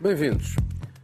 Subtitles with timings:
[0.00, 0.54] Bem-vindos.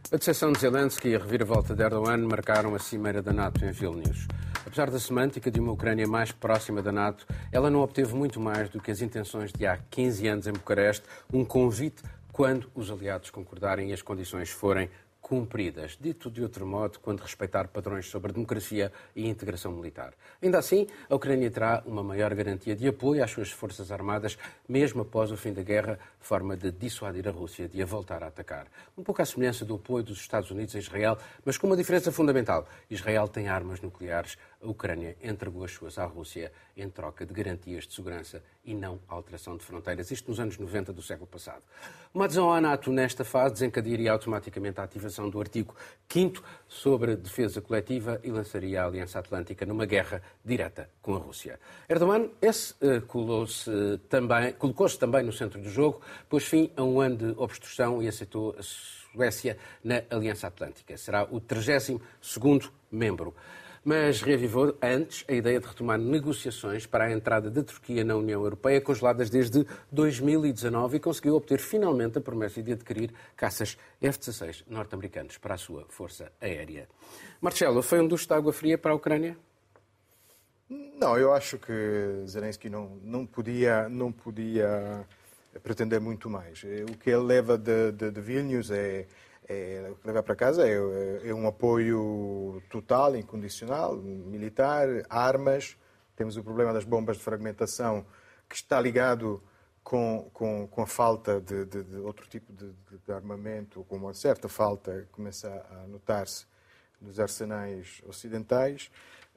[0.09, 3.69] A decepção de Zelensky e a reviravolta de Erdogan marcaram a cimeira da NATO em
[3.69, 4.25] Vilnius.
[4.65, 8.69] Apesar da semântica de uma Ucrânia mais próxima da NATO, ela não obteve muito mais
[8.69, 11.03] do que as intenções de há 15 anos em Bucareste,
[11.33, 14.89] um convite quando os aliados concordarem e as condições forem
[15.25, 15.97] cumpridas.
[15.99, 20.13] Dito de outro modo, quando respeitar padrões sobre democracia e integração militar.
[20.39, 24.37] Ainda assim, a Ucrânia terá uma maior garantia de apoio às suas forças armadas,
[24.69, 28.27] mesmo após o fim da guerra, forma de dissuadir a Rússia de a voltar a
[28.27, 28.67] atacar.
[28.95, 32.11] Um pouco à semelhança do apoio dos Estados Unidos a Israel, mas com uma diferença
[32.11, 32.67] fundamental.
[32.87, 37.87] Israel tem armas nucleares, a Ucrânia entregou as suas à Rússia em troca de garantias
[37.87, 40.11] de segurança e não alteração de fronteiras.
[40.11, 41.61] Isto nos anos 90 do século passado.
[42.13, 45.75] Uma adesão à NATO nesta fase desencadearia automaticamente a ativação do artigo
[46.09, 51.19] 5 sobre a defesa coletiva e lançaria a Aliança Atlântica numa guerra direta com a
[51.19, 51.59] Rússia.
[51.87, 53.71] Erdogan esse, uh, colocou-se
[54.09, 58.07] também, colocou também no centro do jogo, pôs fim a um ano de obstrução e
[58.07, 58.63] aceitou a
[59.15, 60.97] Suécia na Aliança Atlântica.
[60.97, 63.33] Será o 32º membro
[63.85, 68.41] mas reavivou antes a ideia de retomar negociações para a entrada da Turquia na União
[68.41, 75.37] Europeia, congeladas desde 2019, e conseguiu obter finalmente a promessa de adquirir caças F-16 norte-americanos
[75.37, 76.89] para a sua força aérea.
[77.39, 79.37] Marcelo, foi um duche de água fria para a Ucrânia?
[80.67, 81.71] Não, eu acho que
[82.25, 85.05] Zelensky não, não, podia, não podia
[85.61, 86.63] pretender muito mais.
[86.89, 89.05] O que ele leva de, de, de Vilnius é
[89.47, 90.73] é, o que leva para casa é,
[91.23, 95.77] é, um apoio total, incondicional, militar, armas.
[96.15, 98.05] Temos o problema das bombas de fragmentação,
[98.49, 99.41] que está ligado
[99.83, 102.71] com, com, com a falta de, de, de outro tipo de,
[103.05, 106.45] de, armamento, com uma certa falta, começa a notar-se
[106.99, 108.89] nos arsenais ocidentais.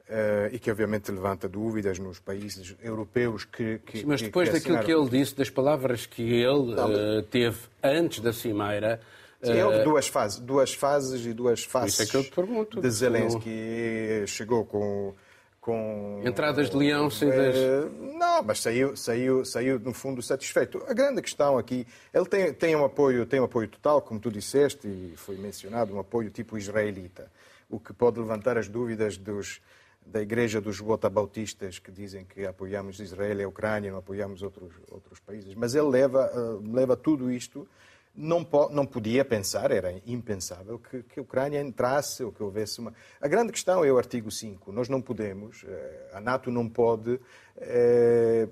[0.09, 3.77] Uh, e que obviamente levanta dúvidas nos países europeus que.
[3.85, 7.59] que Mas depois que, que daquilo que ele disse, das palavras que ele uh, teve
[7.83, 8.99] antes da cimeira,
[9.41, 12.89] Sim, houve duas fases, duas fases e duas fases é que eu te pergunto, de
[12.89, 14.25] Zelensky.
[14.27, 15.15] Chegou com,
[15.61, 17.55] com entradas de leão saídas.
[18.17, 20.83] Não, mas saiu, saiu, saiu no fundo satisfeito.
[20.87, 24.29] A grande questão aqui, ele tem, tem um apoio, tem um apoio total, como tu
[24.29, 27.31] disseste e foi mencionado, um apoio tipo israelita,
[27.69, 29.61] o que pode levantar as dúvidas dos
[30.05, 34.73] da Igreja dos Botabautistas que dizem que apoiamos Israel e a Ucrânia, não apoiamos outros
[34.89, 35.53] outros países.
[35.53, 36.31] Mas ele leva
[36.65, 37.67] leva tudo isto
[38.15, 42.93] não, não podia pensar, era impensável, que, que a Ucrânia entrasse ou que houvesse uma.
[43.21, 44.71] A grande questão é o artigo 5.
[44.71, 47.19] Nós não podemos, eh, a NATO não pode
[47.57, 48.47] é,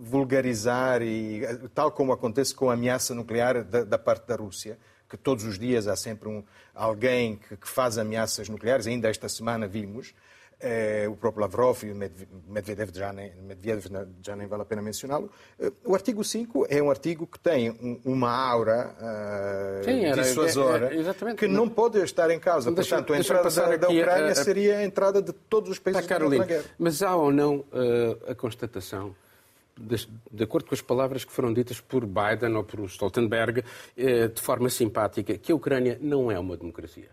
[0.00, 1.42] vulgarizar, e,
[1.74, 5.58] tal como acontece com a ameaça nuclear da, da parte da Rússia, que todos os
[5.58, 6.42] dias há sempre um,
[6.74, 10.14] alguém que, que faz ameaças nucleares, ainda esta semana vimos.
[10.62, 13.86] É, o próprio Lavrov e o Medvedev já nem, Medvedev
[14.22, 15.30] já nem vale a pena mencioná-lo.
[15.58, 20.22] Eh, o artigo 5 é um artigo que tem um, uma aura uh, Sim, era,
[20.22, 22.70] dissuasora é, é, que não pode estar em causa.
[22.72, 25.78] Deixa, Portanto, a entrada da, da Ucrânia a, a, seria a entrada de todos os
[25.78, 26.64] países tá, Carolina, guerra.
[26.78, 29.16] Mas há ou não uh, a constatação
[29.78, 33.64] de, de, acordo com as palavras que foram ditas por Biden ou por Stoltenberg,
[33.96, 37.08] de forma simpática, que a Ucrânia não é uma democracia.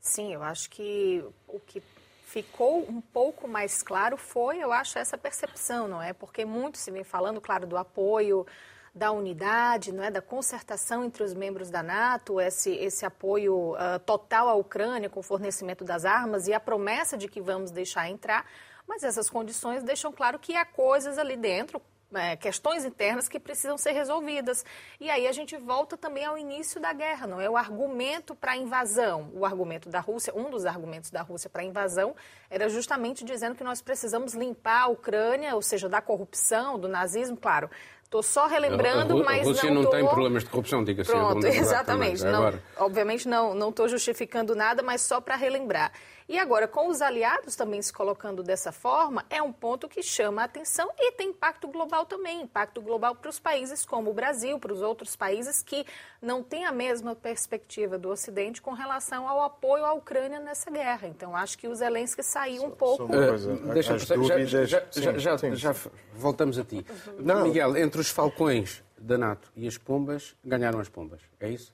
[0.00, 1.82] Sim, eu acho que o que
[2.28, 6.12] ficou um pouco mais claro foi, eu acho, essa percepção, não é?
[6.12, 8.46] Porque muito se vem falando, claro, do apoio
[8.94, 13.98] da unidade, não é, da concertação entre os membros da NATO, esse, esse apoio uh,
[14.04, 18.10] total à Ucrânia com o fornecimento das armas e a promessa de que vamos deixar
[18.10, 18.44] entrar,
[18.86, 21.80] mas essas condições deixam claro que há coisas ali dentro,
[22.14, 24.64] é, questões internas que precisam ser resolvidas.
[25.00, 27.48] E aí a gente volta também ao início da guerra, não é?
[27.48, 31.62] O argumento para a invasão, o argumento da Rússia, um dos argumentos da Rússia para
[31.62, 32.14] a invasão
[32.50, 37.36] era justamente dizendo que nós precisamos limpar a Ucrânia, ou seja, da corrupção, do nazismo,
[37.36, 37.70] claro.
[38.02, 39.50] Estou só relembrando, mas não.
[39.50, 39.90] A Rússia não, tô...
[39.90, 41.10] tem problemas de corrupção, diga-se.
[41.10, 42.24] Pronto, exatamente.
[42.24, 45.92] Não, obviamente não estou justificando nada, mas só para relembrar.
[46.28, 50.42] E agora, com os aliados também se colocando dessa forma, é um ponto que chama
[50.42, 54.58] a atenção e tem impacto global também impacto global para os países como o Brasil,
[54.58, 55.86] para os outros países que
[56.20, 61.08] não têm a mesma perspectiva do Ocidente com relação ao apoio à Ucrânia nessa guerra.
[61.08, 63.04] Então, acho que o Zelensky saiu um pouco.
[63.04, 64.50] Uh, deixa as dúvidas...
[64.50, 65.74] já, já, já, sim, já,
[66.12, 66.84] voltamos a ti.
[67.18, 67.44] Não.
[67.44, 71.22] Miguel, entre os falcões da NATO e as pombas, ganharam as pombas.
[71.40, 71.72] É isso?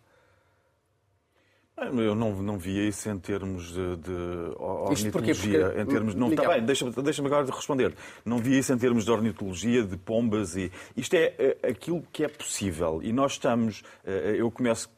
[1.77, 4.13] Eu não, não via isso em termos de, de
[4.59, 5.11] ornitologia.
[5.11, 7.93] Porque, em termos, não, está bem, deixa-me deixa agora responder.
[8.25, 10.55] Não via isso em termos de ornitologia, de pombas.
[10.57, 13.01] e Isto é, é aquilo que é possível.
[13.03, 13.83] E nós estamos.
[14.05, 14.89] Eh, eu começo.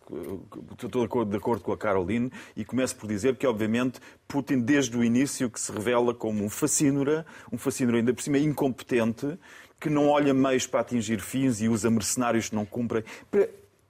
[0.81, 5.02] Estou de acordo com a Caroline e começo por dizer que, obviamente, Putin, desde o
[5.02, 9.38] início, que se revela como um fascínora, um fascínora ainda por cima incompetente,
[9.81, 13.02] que não olha meios para atingir fins e usa mercenários que não cumprem.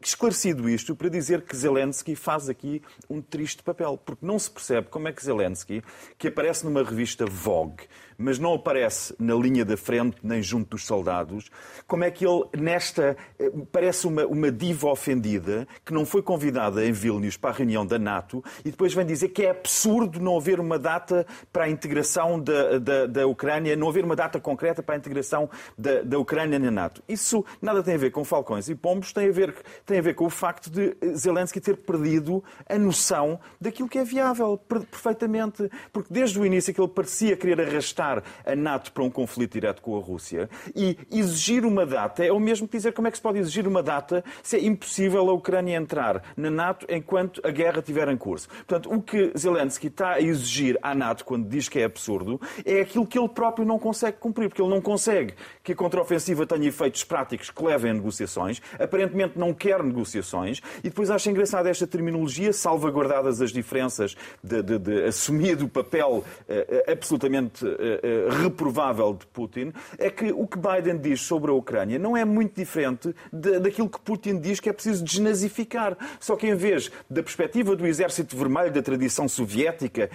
[0.01, 4.89] Esclarecido isto, para dizer que Zelensky faz aqui um triste papel, porque não se percebe
[4.89, 5.83] como é que Zelensky,
[6.19, 7.85] que aparece numa revista Vogue,
[8.19, 11.51] mas não aparece na linha da frente nem junto dos soldados,
[11.87, 13.17] como é que ele, nesta.
[13.39, 17.85] Eh, parece uma, uma diva ofendida que não foi convidada em Vilnius para a reunião
[17.87, 21.69] da NATO e depois vem dizer que é absurdo não haver uma data para a
[21.69, 26.19] integração da, da, da Ucrânia, não haver uma data concreta para a integração da, da
[26.19, 27.03] Ucrânia na NATO.
[27.09, 29.55] Isso nada tem a ver com falcões e pombos, tem a ver,
[29.85, 34.05] tem a ver com o facto de Zelensky ter perdido a noção daquilo que é
[34.05, 35.71] viável, perfeitamente.
[35.93, 38.06] Porque desde o início que ele parecia querer arrastar
[38.45, 40.49] a NATO para um conflito direto com a Rússia.
[40.75, 43.67] E exigir uma data é o mesmo que dizer como é que se pode exigir
[43.67, 48.17] uma data se é impossível a Ucrânia entrar na NATO enquanto a guerra estiver em
[48.17, 48.49] curso.
[48.49, 52.81] Portanto, o que Zelensky está a exigir à NATO quando diz que é absurdo é
[52.81, 55.35] aquilo que ele próprio não consegue cumprir, porque ele não consegue
[55.67, 60.89] que a contraofensiva tenha efeitos práticos que levem a negociações, aparentemente não quer negociações, e
[60.89, 66.93] depois acha engraçada esta terminologia, salvaguardadas as diferenças de, de, de assumir o papel uh,
[66.93, 71.99] absolutamente uh, uh, reprovável de Putin, é que o que Biden diz sobre a Ucrânia
[71.99, 75.97] não é muito diferente de, daquilo que Putin diz que é preciso desnazificar.
[76.21, 80.11] Só que em vez da perspectiva do exército vermelho da tradição soviética,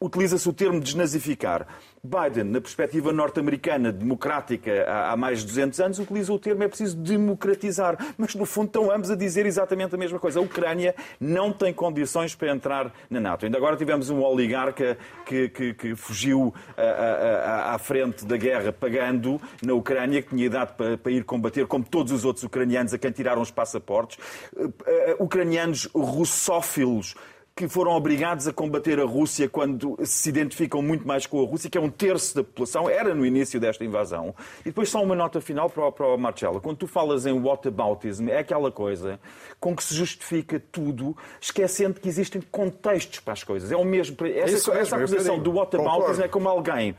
[0.00, 1.66] utiliza-se o termo desnazificar.
[2.02, 6.96] Biden, na perspectiva norte-americana, democrática, há mais de 200 anos, utiliza o termo é preciso
[6.96, 7.96] democratizar.
[8.16, 10.38] Mas, no fundo, estão ambos a dizer exatamente a mesma coisa.
[10.38, 13.46] A Ucrânia não tem condições para entrar na NATO.
[13.46, 19.74] Ainda agora tivemos um oligarca que, que, que fugiu à frente da guerra pagando na
[19.74, 23.10] Ucrânia, que tinha idade para, para ir combater, como todos os outros ucranianos a quem
[23.10, 24.18] tiraram os passaportes.
[24.54, 27.14] Uh, uh, ucranianos russófilos
[27.56, 31.70] que foram obrigados a combater a Rússia quando se identificam muito mais com a Rússia,
[31.70, 34.34] que é um terço da população, era no início desta invasão.
[34.60, 36.60] E depois só uma nota final para para o Marcelo.
[36.60, 39.18] Quando tu falas em whataboutism, é aquela coisa
[39.58, 43.72] com que se justifica tudo, esquecendo que existem contextos para as coisas.
[43.72, 44.14] É o mesmo.
[44.26, 46.94] Essa, essa acusação do whataboutism é como alguém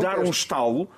[0.00, 0.88] dar um estalo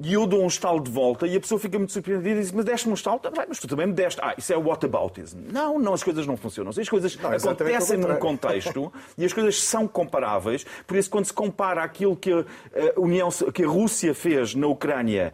[0.00, 2.52] e eu dou um estalo de volta e a pessoa fica muito surpreendida e diz:
[2.52, 3.18] Mas deste-me um estalo?
[3.18, 4.20] Tá mas tu também me deste.
[4.22, 5.38] Ah, isso é whataboutism.
[5.50, 6.70] Não, não, as coisas não funcionam.
[6.70, 10.64] As coisas não, acontecem num contexto e as coisas são comparáveis.
[10.86, 12.44] Por isso, quando se compara aquilo que a,
[12.96, 15.32] União, que a Rússia fez na Ucrânia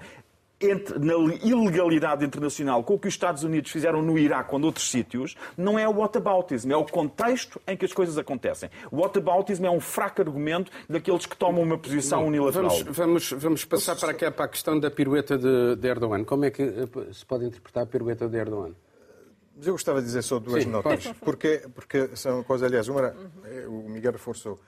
[0.70, 4.90] entre, na ilegalidade internacional com o que os Estados Unidos fizeram no Iraque ou noutros
[4.90, 8.70] sítios, não é o whataboutism, é o contexto em que as coisas acontecem.
[8.90, 12.70] O whataboutism é um fraco argumento daqueles que tomam uma posição não, unilateral.
[12.70, 16.24] Vamos, vamos, vamos passar para, aqui, para a questão da pirueta de, de, Erdogan.
[16.24, 18.74] Como é que eh, se pode interpretar a pirueta de Erdogan?
[19.56, 23.14] Mas eu gostava de dizer só duas Sim, notas, porque, porque são coisas, aliás, uma,
[23.44, 24.58] eh, o Miguel reforçou.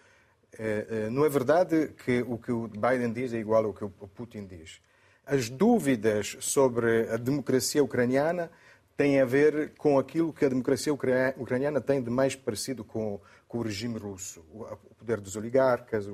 [0.58, 3.90] É, não é verdade que o que o Biden diz é igual ao que o
[3.90, 4.80] Putin diz
[5.26, 8.48] as dúvidas sobre a democracia ucraniana
[8.96, 13.58] têm a ver com aquilo que a democracia ucraniana tem de mais parecido com, com
[13.58, 14.40] o regime russo.
[14.52, 14.64] O,
[14.96, 16.06] poder dos oligarcas,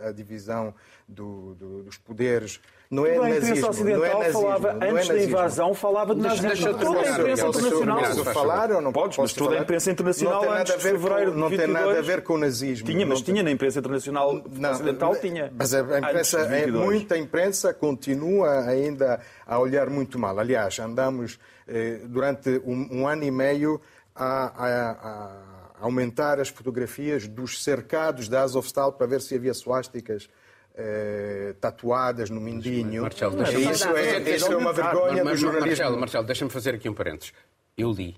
[0.00, 0.74] a, a divisão
[1.06, 2.60] do, do, dos poderes.
[2.90, 3.66] Não é Bem, nazismo.
[3.66, 6.48] A Ocidental não é nazismo, falava, não é antes da invasão, falava de nazismo.
[6.48, 7.98] Deixa, deixa toda a imprensa internacional.
[7.98, 10.82] Posso falar ou não Podes, mas toda a imprensa internacional não tem nada a ver
[10.82, 12.86] fevereiro com, Não tem nada a ver com o nazismo.
[12.86, 15.52] Tinha, mas tinha na imprensa internacional não, ocidental, tinha.
[15.56, 20.38] Mas a imprensa, é, muita imprensa continua ainda a olhar muito mal.
[20.38, 23.80] Aliás, andamos eh, durante um, um, ano e meio
[24.14, 25.46] a, a, a
[25.80, 30.28] aumentar as fotografias dos cercados da Azovstal para ver se havia suásticas
[30.76, 33.02] eh, tatuadas no mindinho.
[33.02, 35.66] Marcelo, deixa isso, é, isso é uma vergonha mas, do jornalismo.
[35.68, 37.32] Marcelo, Marcelo deixa-me fazer aqui um parênteses.
[37.78, 38.14] Eu li,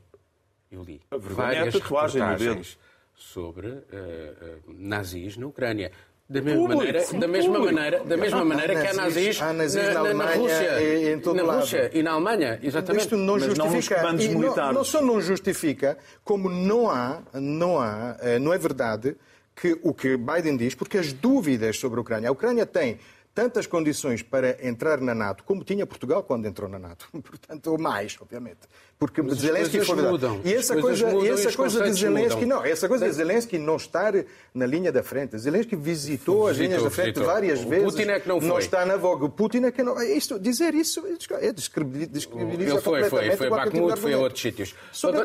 [0.71, 2.79] eu li várias é reportagens
[3.15, 5.93] sobre uh, uh, nazis na Ucrânia.
[6.29, 9.83] Da mesma público, maneira, da mesma maneira, da mesma maneira que há nazis, há nazis
[9.83, 11.61] na, na, na, na Rússia, e, em todo na lado.
[11.61, 13.05] Rússia e na Alemanha, exatamente.
[13.05, 18.19] Isto não Mas justifica, não, não, não só não justifica, como não há, não há,
[18.21, 19.17] eh, não é verdade
[19.61, 22.99] que o que Biden diz, porque as dúvidas sobre a Ucrânia, a Ucrânia tem
[23.35, 27.09] tantas condições para entrar na NATO como tinha Portugal quando entrou na NATO.
[27.23, 28.61] Portanto, ou mais, obviamente.
[28.99, 30.41] Porque Mas Zelensky foi mudam.
[30.45, 32.59] E essa coisa, e essa coisa de Zelensky, mudam.
[32.59, 34.13] não, essa coisa de Zelensky não estar
[34.53, 35.39] na linha da frente.
[35.39, 37.33] Zelensky visitou, visitou as linhas da frente visitou.
[37.33, 37.85] várias o vezes.
[37.85, 38.49] Putin é que não foi.
[38.49, 39.29] Não está na voga.
[39.29, 40.03] Putin é que não.
[40.03, 41.05] Isto, dizer isso
[41.41, 44.75] é descredibiliza Ele foi, foi, foi a Bakhmut, foi a outros sítios.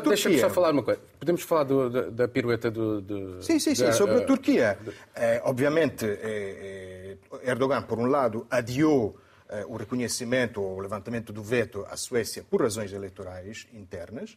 [0.04, 1.00] Deixa-me só falar uma coisa.
[1.18, 3.42] Podemos falar do, da, da, pirueta do, do.
[3.42, 3.86] Sim, sim, sim.
[3.86, 4.78] Da, sobre a uh, Turquia.
[5.16, 9.23] É, obviamente, é, é, Erdogan, por um lado, adiou eh,
[9.68, 14.36] o reconhecimento ou o levantamento do veto à Suécia por razões eleitorais internas,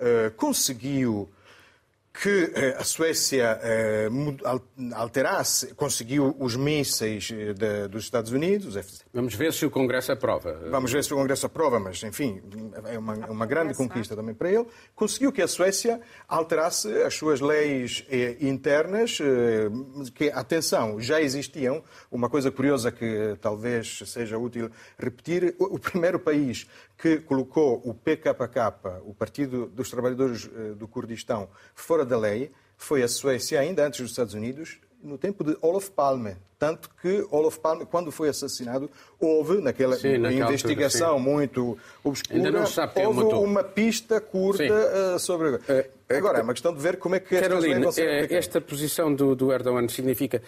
[0.00, 1.30] eh, conseguiu
[2.22, 4.08] que eh, a Suécia eh,
[4.94, 8.74] alterasse, conseguiu os mísseis eh, dos Estados Unidos.
[9.16, 10.60] Vamos ver se o Congresso aprova.
[10.70, 12.42] Vamos ver se o Congresso aprova, mas, enfim,
[12.84, 14.66] é uma, uma grande conquista também para ele.
[14.94, 18.04] Conseguiu que a Suécia alterasse as suas leis
[18.38, 19.16] internas,
[20.14, 21.82] que, atenção, já existiam.
[22.12, 26.66] Uma coisa curiosa que talvez seja útil repetir: o primeiro país
[26.98, 30.46] que colocou o PKK, o Partido dos Trabalhadores
[30.76, 35.44] do Kurdistão, fora da lei foi a Suécia, ainda antes dos Estados Unidos, no tempo
[35.44, 36.36] de Olof Palme.
[36.58, 42.64] Tanto que Olof Palme, quando foi assassinado, houve, naquela sim, investigação altura, muito obscura,
[42.96, 45.50] houve uma pista curta uh, sobre...
[45.50, 45.60] Uh,
[46.08, 47.38] Agora, é uma questão de ver como é que...
[47.38, 47.88] Carolina,
[48.30, 50.40] esta posição do, do Erdogan significa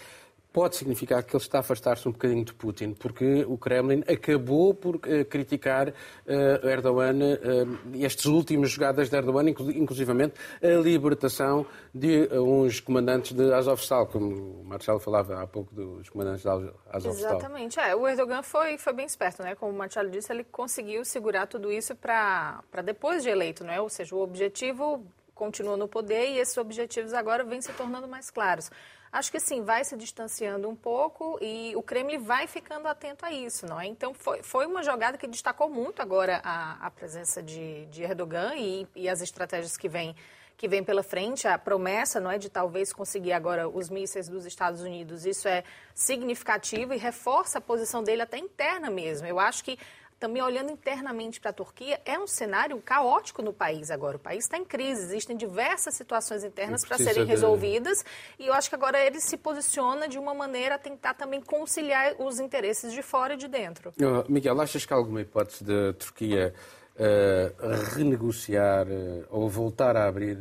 [0.53, 4.75] pode significar que ele está a afastar-se um bocadinho de Putin, porque o Kremlin acabou
[4.75, 12.29] por uh, criticar uh, Erdogan, uh, estas últimas jogadas de Erdogan, inclusivamente a libertação de
[12.33, 17.37] uns comandantes de Azovstal, como o Marcelo falava há pouco dos comandantes de Azovstal.
[17.37, 17.79] Exatamente.
[17.79, 19.55] É, o Erdogan foi, foi bem esperto, né?
[19.55, 23.81] Como o Marcelo disse, ele conseguiu segurar tudo isso para depois de eleito, não é?
[23.81, 28.29] Ou seja, o objetivo continua no poder e esses objetivos agora vêm se tornando mais
[28.31, 28.71] claros
[29.13, 33.33] acho que sim, vai se distanciando um pouco e o Kremlin vai ficando atento a
[33.33, 33.87] isso, não é?
[33.87, 38.55] Então foi, foi uma jogada que destacou muito agora a, a presença de, de Erdogan
[38.57, 40.15] e, e as estratégias que vêm
[40.59, 44.45] que vem pela frente, a promessa não é de talvez conseguir agora os mísseis dos
[44.45, 45.25] Estados Unidos.
[45.25, 45.63] Isso é
[45.95, 49.25] significativo e reforça a posição dele até interna mesmo.
[49.25, 49.79] Eu acho que
[50.19, 54.17] também olhando internamente para a Turquia, é um cenário caótico no país agora.
[54.17, 57.31] O país está em crise, existem diversas situações internas para serem de...
[57.31, 58.05] resolvidas
[58.39, 62.15] e eu acho que agora ele se posiciona de uma maneira a tentar também conciliar
[62.19, 63.91] os interesses de fora e de dentro.
[63.91, 66.53] Uh, Miguel, achas que há alguma hipótese da Turquia
[66.97, 70.37] uh, renegociar uh, ou voltar a abrir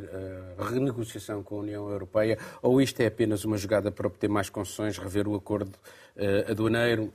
[0.58, 4.50] a renegociação com a União Europeia ou isto é apenas uma jogada para obter mais
[4.50, 5.78] concessões, rever o acordo
[6.48, 7.12] aduaneiro?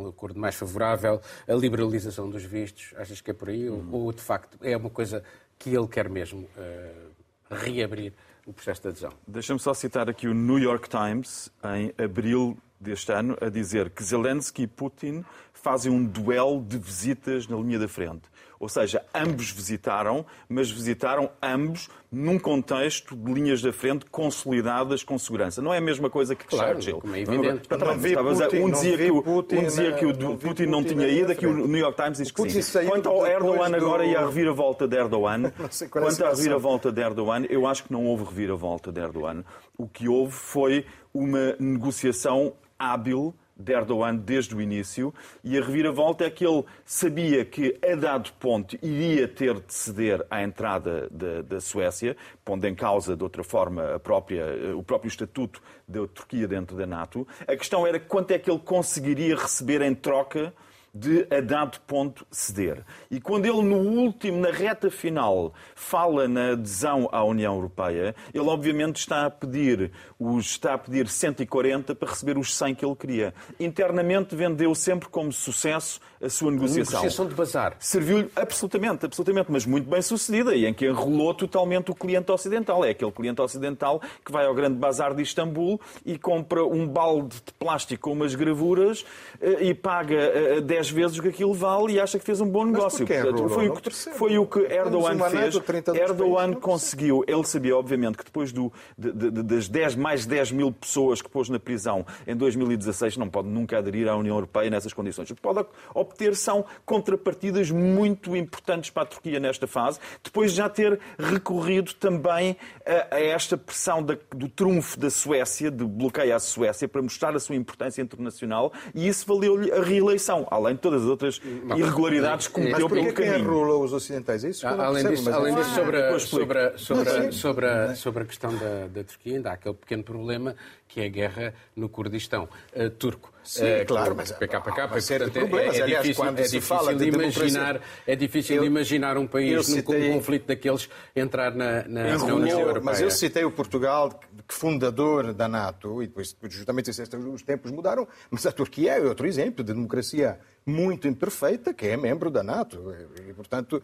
[0.00, 3.68] Um acordo mais favorável, a liberalização dos vistos, achas que é por aí?
[3.68, 3.88] Uhum.
[3.92, 5.22] Ou, de facto, é uma coisa
[5.58, 8.12] que ele quer mesmo uh, reabrir
[8.46, 9.12] o processo de adesão?
[9.26, 14.02] Deixa-me só citar aqui o New York Times, em abril deste ano, a dizer que
[14.02, 18.22] Zelensky e Putin fazem um duelo de visitas na linha da frente.
[18.60, 25.18] Ou seja, ambos visitaram, mas visitaram ambos num contexto de linhas da frente consolidadas com
[25.18, 25.62] segurança.
[25.62, 27.00] Não é a mesma coisa que claro, Churchill.
[27.00, 27.66] Como é evidente.
[27.70, 30.84] Não, não, Putin, um dizia que o, Putin, um dizia que o Putin, Putin não
[30.84, 32.86] tinha ido, aqui o New York Times diz que sim.
[32.86, 35.50] Quanto ao Erdogan agora e à reviravolta de Erdogan,
[35.90, 39.42] quanto à reviravolta de Erdogan, eu acho que não houve reviravolta de Erdogan.
[39.78, 45.12] O que houve foi uma negociação hábil de Erdogan desde o início
[45.44, 50.24] e a reviravolta é que ele sabia que, a dado ponto, iria ter de ceder
[50.30, 55.62] à entrada da, da Suécia, pondo em causa, de outra forma, própria, o próprio estatuto
[55.86, 57.26] da Turquia dentro da NATO.
[57.46, 60.52] A questão era quanto é que ele conseguiria receber em troca
[60.92, 62.84] de a dado ponto ceder.
[63.10, 68.48] E quando ele, no último, na reta final, fala na adesão à União Europeia, ele
[68.48, 72.96] obviamente está a pedir, os, está a pedir 140 para receber os 100 que ele
[72.96, 73.34] queria.
[73.58, 76.98] Internamente vendeu sempre como sucesso a sua negociação.
[76.98, 77.76] A negociação de bazar.
[77.78, 82.84] Serviu-lhe absolutamente, absolutamente, mas muito bem sucedida e em que enrolou totalmente o cliente ocidental.
[82.84, 87.36] É aquele cliente ocidental que vai ao grande bazar de Istambul e compra um balde
[87.36, 89.04] de plástico com umas gravuras
[89.40, 92.48] eh, e paga 10 eh, vezes o que aquilo vale e acha que fez um
[92.48, 93.06] bom negócio.
[93.06, 95.54] Portanto, foi, o que, foi o que Erdogan fez.
[95.94, 100.72] Erdogan conseguiu, ele sabia, obviamente, que depois do, de, de, das 10, mais 10 mil
[100.72, 104.92] pessoas que pôs na prisão em 2016, não pode nunca aderir à União Europeia nessas
[104.92, 105.30] condições.
[105.30, 110.58] O que pode obter são contrapartidas muito importantes para a Turquia nesta fase, depois de
[110.58, 112.56] já ter recorrido também
[112.86, 117.34] a, a esta pressão da, do trunfo da Suécia, de bloqueio à Suécia, para mostrar
[117.34, 121.78] a sua importância internacional, e isso valeu-lhe a reeleição, além de todas as outras não,
[121.78, 123.32] irregularidades que cometeu pelo caminho.
[123.32, 124.44] Mas enrola os ocidentais?
[124.44, 127.94] Isso ah, além percebo, disso, além disso sobre, a, sobre, a, sobre, a, sobre, a,
[127.94, 130.54] sobre a questão da, da Turquia, ainda há aquele pequeno problema
[130.88, 133.32] que é a guerra no Kurdistão uh, turco.
[133.42, 135.76] Sim, uh, claro, mas PKK, uma série de problemas.
[135.76, 139.16] É, é Aliás, difícil, é difícil fala de, de imaginar, é difícil eu, de imaginar
[139.18, 142.84] um país citei, num conflito daqueles entrar na, na, na União Europeia.
[142.84, 148.06] Mas eu citei o Portugal, que fundador da NATO, e depois justamente os tempos mudaram,
[148.30, 152.94] mas a Turquia é outro exemplo de democracia muito imperfeita, que é membro da NATO.
[153.28, 153.82] E, portanto,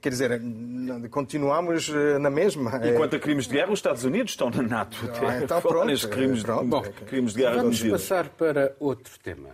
[0.00, 0.40] quer dizer,
[1.10, 2.80] continuamos eh, na mesma.
[2.84, 4.96] E quanto a crimes de guerra, os Estados Unidos estão na NATO.
[5.26, 6.66] Ah, então, pronto, crimes, pronto.
[6.66, 9.50] Bom, crimes de guerra Vamos passar para outro tema.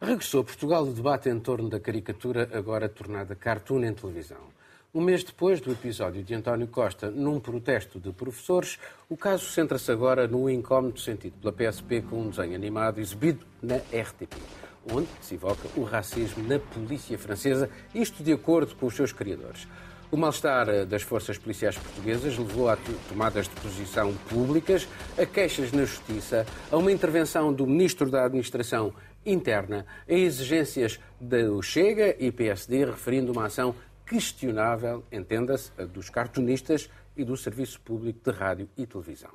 [0.00, 4.52] Regressou a Portugal o debate em torno da caricatura, agora tornada cartoon em televisão.
[4.94, 9.90] Um mês depois do episódio de António Costa num protesto de professores, o caso centra-se
[9.90, 14.36] agora no incómodo sentido pela PSP com um desenho animado exibido na RTP,
[14.92, 19.66] onde se evoca o racismo na polícia francesa, isto de acordo com os seus criadores.
[20.14, 22.78] O mal-estar eh, das forças policiais portuguesas levou a
[23.08, 24.86] tomadas de posição públicas,
[25.18, 28.94] a queixas na Justiça, a uma intervenção do Ministro da Administração
[29.26, 33.74] Interna, a exigências do Chega e PSD, referindo uma ação
[34.06, 39.32] questionável, entenda-se, dos cartunistas e do Serviço Público de Rádio e Televisão.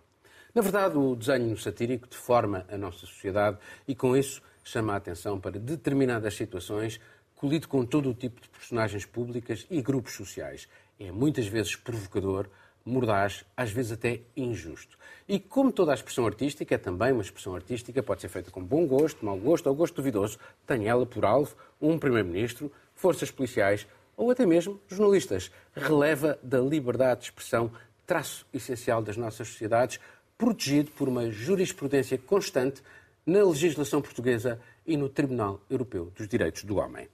[0.55, 5.41] Na verdade, o desenho satírico deforma a nossa sociedade e, com isso, chama a atenção
[5.41, 7.01] para determinadas situações,
[7.39, 10.67] colide com todo o tipo de personagens públicas e grupos sociais.
[10.99, 12.49] É muitas vezes provocador,
[12.85, 14.97] mordaz, às vezes até injusto.
[15.25, 18.61] E como toda a expressão artística é também uma expressão artística, pode ser feita com
[18.61, 23.87] bom gosto, mau gosto ou gosto duvidoso, tem ela por alvo um primeiro-ministro, forças policiais
[24.17, 25.49] ou até mesmo jornalistas.
[25.73, 27.71] Releva da liberdade de expressão,
[28.05, 29.97] traço essencial das nossas sociedades,
[30.37, 32.83] protegido por uma jurisprudência constante
[33.25, 37.07] na legislação portuguesa e no Tribunal Europeu dos Direitos do Homem.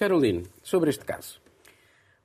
[0.00, 1.42] Caroline, sobre este caso.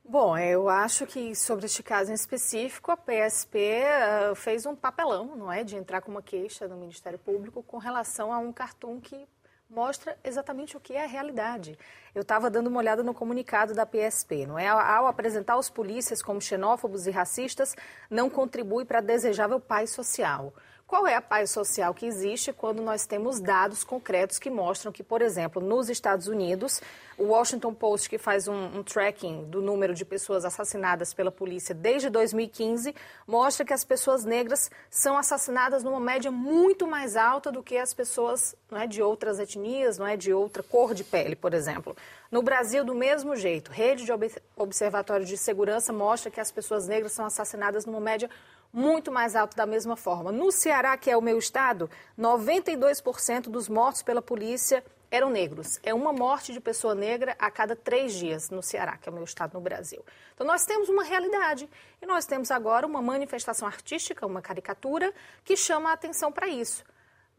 [0.02, 3.82] Bom, eu acho que sobre este caso em específico, a PSP
[4.30, 7.76] uh, fez um papelão, não é, de entrar com uma queixa no Ministério Público com
[7.76, 9.28] relação a um cartoon que
[9.68, 11.78] mostra exatamente o que é a realidade.
[12.14, 14.68] Eu estava dando uma olhada no comunicado da PSP, não é?
[14.68, 17.76] Ao apresentar os polícias como xenófobos e racistas,
[18.08, 20.54] não contribui para a desejável paz social.
[20.86, 25.02] Qual é a paz social que existe quando nós temos dados concretos que mostram que,
[25.02, 26.80] por exemplo, nos Estados Unidos,
[27.18, 31.74] o Washington Post, que faz um, um, tracking do número de pessoas assassinadas pela polícia
[31.74, 32.94] desde 2015,
[33.26, 37.92] mostra que as pessoas negras são assassinadas numa média muito mais alta do que as
[37.92, 41.96] pessoas não é, de outras etnias, não é, de outra cor de pele, por exemplo.
[42.30, 44.12] No Brasil, do mesmo jeito, rede de
[44.56, 48.30] observatório de segurança mostra que as pessoas negras são assassinadas numa média
[48.72, 50.30] muito mais alto da mesma forma.
[50.30, 55.78] No Ceará, que é o meu estado, 92% dos mortos pela polícia eram negros.
[55.82, 59.14] É uma morte de pessoa negra a cada três dias no Ceará, que é o
[59.14, 60.04] meu estado no Brasil.
[60.34, 61.68] Então nós temos uma realidade
[62.02, 65.12] e nós temos agora uma manifestação artística, uma caricatura,
[65.44, 66.84] que chama a atenção para isso.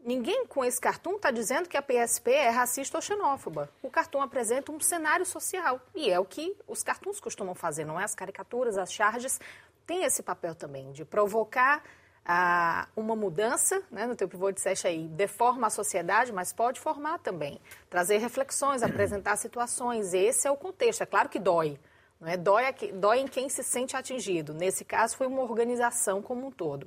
[0.00, 3.68] Ninguém com esse cartoon está dizendo que a PSP é racista ou xenófoba.
[3.82, 8.00] O cartoon apresenta um cenário social e é o que os cartoons costumam fazer, não
[8.00, 8.04] é?
[8.04, 9.40] As caricaturas, as charges
[9.88, 11.82] tem esse papel também de provocar
[12.22, 17.18] ah, uma mudança, né, no teu pivô disseste aí, deforma a sociedade, mas pode formar
[17.20, 21.80] também, trazer reflexões, apresentar situações, esse é o contexto, é claro que dói,
[22.20, 22.36] não é?
[22.36, 26.86] dói, dói em quem se sente atingido, nesse caso foi uma organização como um todo.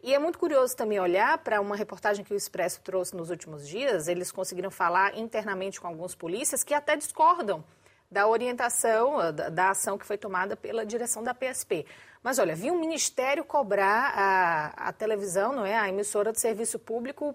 [0.00, 3.66] E é muito curioso também olhar para uma reportagem que o Expresso trouxe nos últimos
[3.66, 7.64] dias, eles conseguiram falar internamente com alguns polícias que até discordam
[8.10, 11.84] da orientação, da, da ação que foi tomada pela direção da PSP.
[12.26, 16.76] Mas olha, vi um ministério cobrar a, a televisão, não é, a emissora de serviço
[16.76, 17.32] público,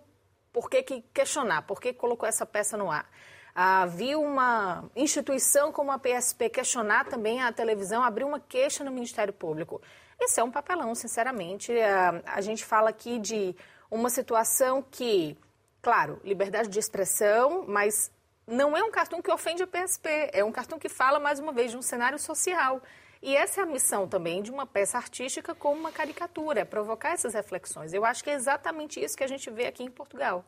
[0.52, 3.10] por que, que questionar, por que colocou essa peça no ar?
[3.56, 8.92] Ah, vi uma instituição como a PSP questionar também a televisão, abrir uma queixa no
[8.92, 9.82] Ministério Público.
[10.20, 11.72] Esse é um papelão, sinceramente.
[11.80, 13.56] Ah, a gente fala aqui de
[13.90, 15.38] uma situação que,
[15.82, 18.12] claro, liberdade de expressão, mas
[18.46, 21.54] não é um cartão que ofende a PSP, é um cartão que fala, mais uma
[21.54, 22.82] vez, de um cenário social.
[23.22, 27.12] E essa é a missão também de uma peça artística como uma caricatura, é provocar
[27.12, 27.94] essas reflexões.
[27.94, 30.44] Eu acho que é exatamente isso que a gente vê aqui em Portugal.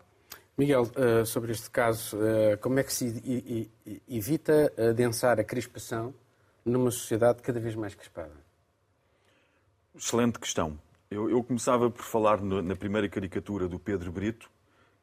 [0.58, 3.70] Miguel, uh, sobre este caso, uh, como é que se
[4.08, 6.14] evita adensar a crispação
[6.66, 8.34] numa sociedade cada vez mais crispada?
[9.96, 10.80] Excelente questão.
[11.10, 14.50] Eu, eu começava por falar na primeira caricatura do Pedro Brito,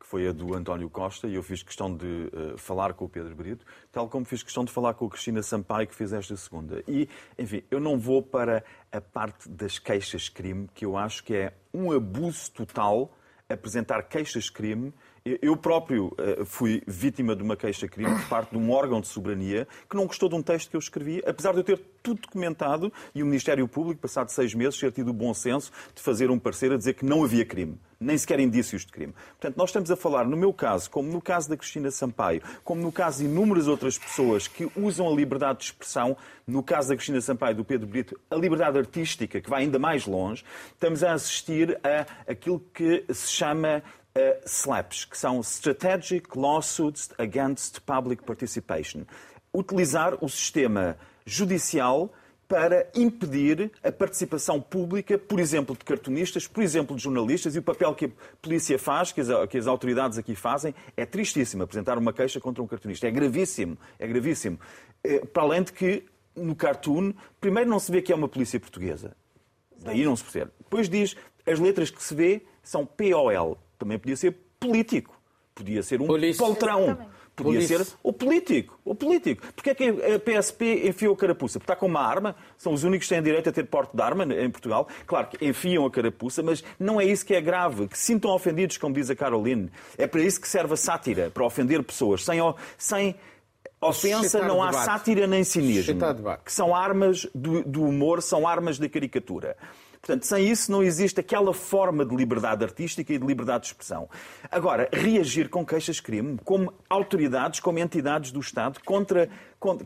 [0.07, 3.35] foi a do António Costa, e eu fiz questão de uh, falar com o Pedro
[3.35, 6.83] Brito, tal como fiz questão de falar com a Cristina Sampaio, que fez esta segunda.
[6.89, 7.09] E,
[7.39, 11.93] enfim, eu não vou para a parte das queixas-crime, que eu acho que é um
[11.93, 13.17] abuso total
[13.49, 14.93] apresentar queixas-crime
[15.25, 19.69] eu próprio eh, fui vítima de uma queixa-crime por parte de um órgão de soberania
[19.89, 22.93] que não gostou de um texto que eu escrevi, apesar de eu ter tudo documentado
[23.15, 26.39] e o Ministério Público, passado seis meses, ter tido o bom senso de fazer um
[26.39, 29.13] parecer a dizer que não havia crime, nem sequer indícios de crime.
[29.39, 32.81] Portanto, nós estamos a falar, no meu caso, como no caso da Cristina Sampaio, como
[32.81, 36.97] no caso de inúmeras outras pessoas que usam a liberdade de expressão, no caso da
[36.97, 41.05] Cristina Sampaio e do Pedro Brito, a liberdade artística, que vai ainda mais longe, estamos
[41.05, 43.83] a assistir a aquilo que se chama
[44.17, 49.03] uh, SLAPs, que são Strategic Lawsuits Against Public Participation.
[49.53, 52.13] Utilizar o sistema judicial
[52.51, 57.63] para impedir a participação pública, por exemplo, de cartunistas, por exemplo, de jornalistas, e o
[57.63, 58.11] papel que a
[58.43, 61.63] polícia faz, que as, que as autoridades aqui fazem, é tristíssimo.
[61.63, 63.07] Apresentar uma queixa contra um cartunista.
[63.07, 63.79] É gravíssimo.
[64.01, 64.59] É gravíssimo.
[65.05, 68.59] Eh, para além de que, no cartoon, primeiro não se vê que é uma polícia
[68.59, 69.17] portuguesa.
[69.79, 70.51] Daí não se percebe.
[70.59, 71.15] Depois diz,
[71.47, 73.59] as letras que se vê são POL.
[73.81, 75.19] Também podia ser político.
[75.55, 76.45] Podia ser um Polícia.
[76.45, 76.85] poltrão.
[76.85, 77.11] Exatamente.
[77.35, 78.79] Podia ser o político.
[78.85, 79.47] O político.
[79.55, 81.59] Porquê é que a PSP enfiou a carapuça?
[81.59, 84.03] Porque está com uma arma, são os únicos que têm direito a ter porte de
[84.03, 84.87] arma em Portugal.
[85.07, 87.89] Claro que enfiam a carapuça, mas não é isso que é grave.
[87.89, 89.71] Que se sintam ofendidos, como diz a Caroline.
[89.97, 92.23] É para isso que serve a sátira, para ofender pessoas.
[92.23, 92.39] Sem,
[92.77, 93.15] sem
[93.81, 95.99] ofensa não há sátira nem cinismo.
[96.45, 99.57] Que são armas do, do humor, são armas da caricatura.
[100.01, 104.09] Portanto, sem isso não existe aquela forma de liberdade artística e de liberdade de expressão.
[104.51, 109.29] Agora, reagir com queixas-crime, como autoridades, como entidades do Estado, contra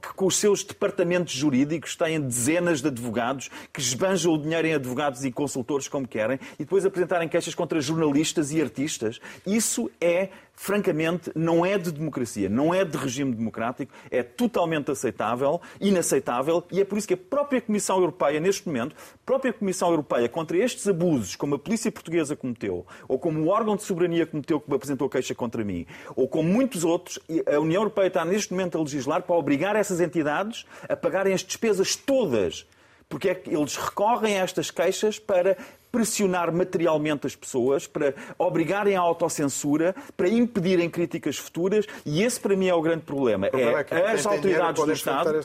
[0.00, 4.74] que com os seus departamentos jurídicos têm dezenas de advogados que esbanjam o dinheiro em
[4.74, 9.20] advogados e consultores como querem e depois apresentarem queixas contra jornalistas e artistas.
[9.44, 15.60] Isso é, francamente, não é de democracia, não é de regime democrático, é totalmente aceitável,
[15.80, 19.90] inaceitável e é por isso que a própria Comissão Europeia, neste momento, a própria Comissão
[19.90, 24.24] Europeia, contra estes abusos, como a polícia portuguesa cometeu, ou como o órgão de soberania
[24.24, 25.84] cometeu que apresentou queixa contra mim,
[26.14, 27.18] ou como muitos outros,
[27.52, 31.32] a União Europeia está neste momento a legislar para obrigar obrigar essas entidades a pagarem
[31.32, 32.66] as despesas todas.
[33.08, 35.56] Porque é que eles recorrem a estas queixas para
[35.94, 42.56] pressionar materialmente as pessoas, para obrigarem à autocensura, para impedirem críticas futuras, e esse para
[42.56, 43.48] mim é o grande problema.
[43.52, 45.38] O é, é as autoridades do Estado,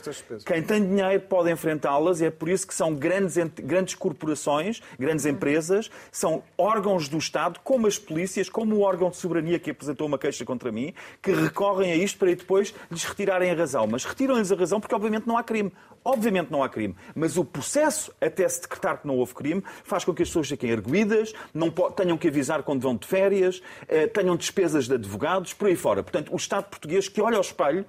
[0.44, 5.24] quem tem dinheiro pode enfrentá-las, e é por isso que são grandes, grandes corporações, grandes
[5.24, 10.08] empresas, são órgãos do Estado, como as polícias, como o órgão de soberania que apresentou
[10.08, 13.86] uma queixa contra mim, que recorrem a isto para depois lhes retirarem a razão.
[13.86, 15.70] Mas retiram-lhes a razão porque, obviamente, não há crime.
[16.02, 20.02] Obviamente não há crime, mas o processo até se decretar que não houve crime faz
[20.02, 24.06] com que as pessoas fiquem erguidas, não tenham que avisar quando vão de férias, eh,
[24.06, 26.02] tenham despesas de advogados, por aí fora.
[26.02, 27.84] Portanto, o Estado português que olha ao espelho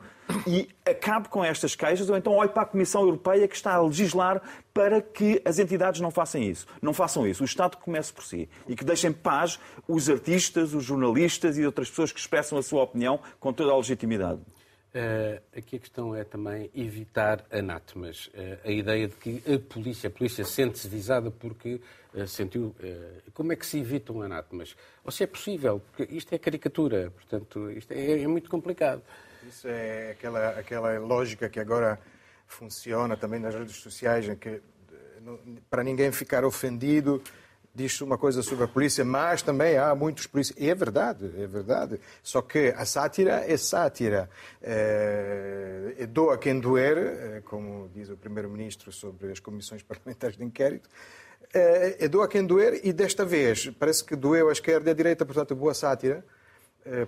[0.48, 3.82] e acabe com estas queixas, ou então olhe para a Comissão Europeia que está a
[3.82, 4.42] legislar
[4.74, 6.66] para que as entidades não façam isso.
[6.82, 7.44] Não façam isso.
[7.44, 11.90] O Estado comece por si e que deixem paz os artistas, os jornalistas e outras
[11.90, 14.40] pessoas que expressam a sua opinião com toda a legitimidade.
[14.94, 18.28] Uh, aqui a questão é também evitar anátemas.
[18.28, 21.80] Uh, a ideia de que a polícia, a polícia sente-se visada porque
[22.14, 22.76] uh, sentiu.
[23.34, 24.76] como é que se evitam anátemas?
[25.06, 29.02] Ou se é possível, porque isto é caricatura, portanto, isto é, é muito complicado.
[29.48, 31.98] Isso é aquela, aquela lógica que agora
[32.46, 34.62] funciona também nas redes sociais, em que
[35.70, 37.24] para ninguém ficar ofendido,
[37.74, 40.58] diz uma coisa sobre a polícia, mas também há muitos polícias.
[40.60, 42.00] E é verdade, é verdade.
[42.22, 44.30] Só que a sátira é sátira.
[44.62, 50.44] É, é doa quem doer, é, como diz o Primeiro-Ministro sobre as comissões parlamentares de
[50.44, 50.90] inquérito.
[51.54, 54.96] É, é doa quem doer e desta vez parece que doeu a esquerda e a
[54.96, 56.24] direita, portanto, boa sátira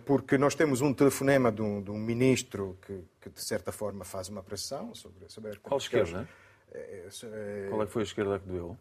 [0.05, 4.05] porque nós temos um telefonema de um, de um ministro que, que, de certa forma,
[4.05, 6.29] faz uma pressão sobre, sobre Qual esquerda?
[6.71, 8.77] É, é, Qual é que foi a esquerda que doeu?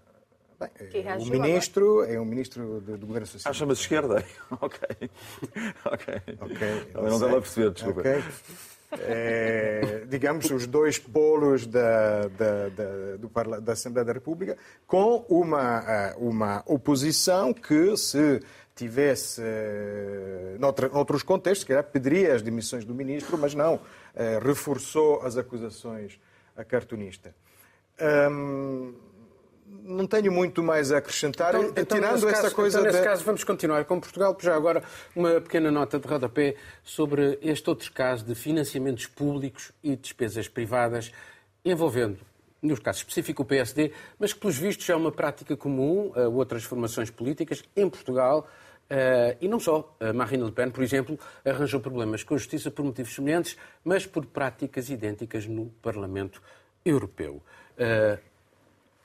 [0.62, 2.12] Bem, o ministro agora?
[2.12, 3.50] é um ministro do, do Governo Social.
[3.50, 4.24] Ah, chama-se esquerda?
[4.60, 4.80] ok.
[5.84, 6.14] Ok.
[6.40, 6.86] okay.
[6.94, 8.00] Não, não estava a perceber, desculpa.
[8.00, 8.22] Okay.
[9.00, 15.82] É, digamos, os dois polos da, da, da, do, da Assembleia da República, com uma,
[15.86, 18.42] eh, uma oposição que, se
[18.74, 23.80] tivesse, eh, noutra, noutros contextos, que pediria as demissões do ministro, mas não,
[24.14, 26.20] eh, reforçou as acusações
[26.54, 27.34] a cartunista.
[28.30, 28.94] Hum,
[29.82, 32.80] não tenho muito mais a acrescentar, então, então tirando essa caso, coisa.
[32.80, 34.36] Então, nesse caso, vamos continuar com Portugal.
[34.40, 34.82] Já agora,
[35.14, 41.12] uma pequena nota de rodapé sobre este outro caso de financiamentos públicos e despesas privadas
[41.64, 42.18] envolvendo,
[42.60, 46.64] no caso específico, o PSD, mas que, pelos vistos, é uma prática comum a outras
[46.64, 48.48] formações políticas em Portugal.
[48.90, 49.96] Uh, e não só.
[49.98, 54.04] A Marine Le Pen, por exemplo, arranjou problemas com a justiça por motivos semelhantes, mas
[54.06, 56.42] por práticas idênticas no Parlamento
[56.84, 57.42] Europeu.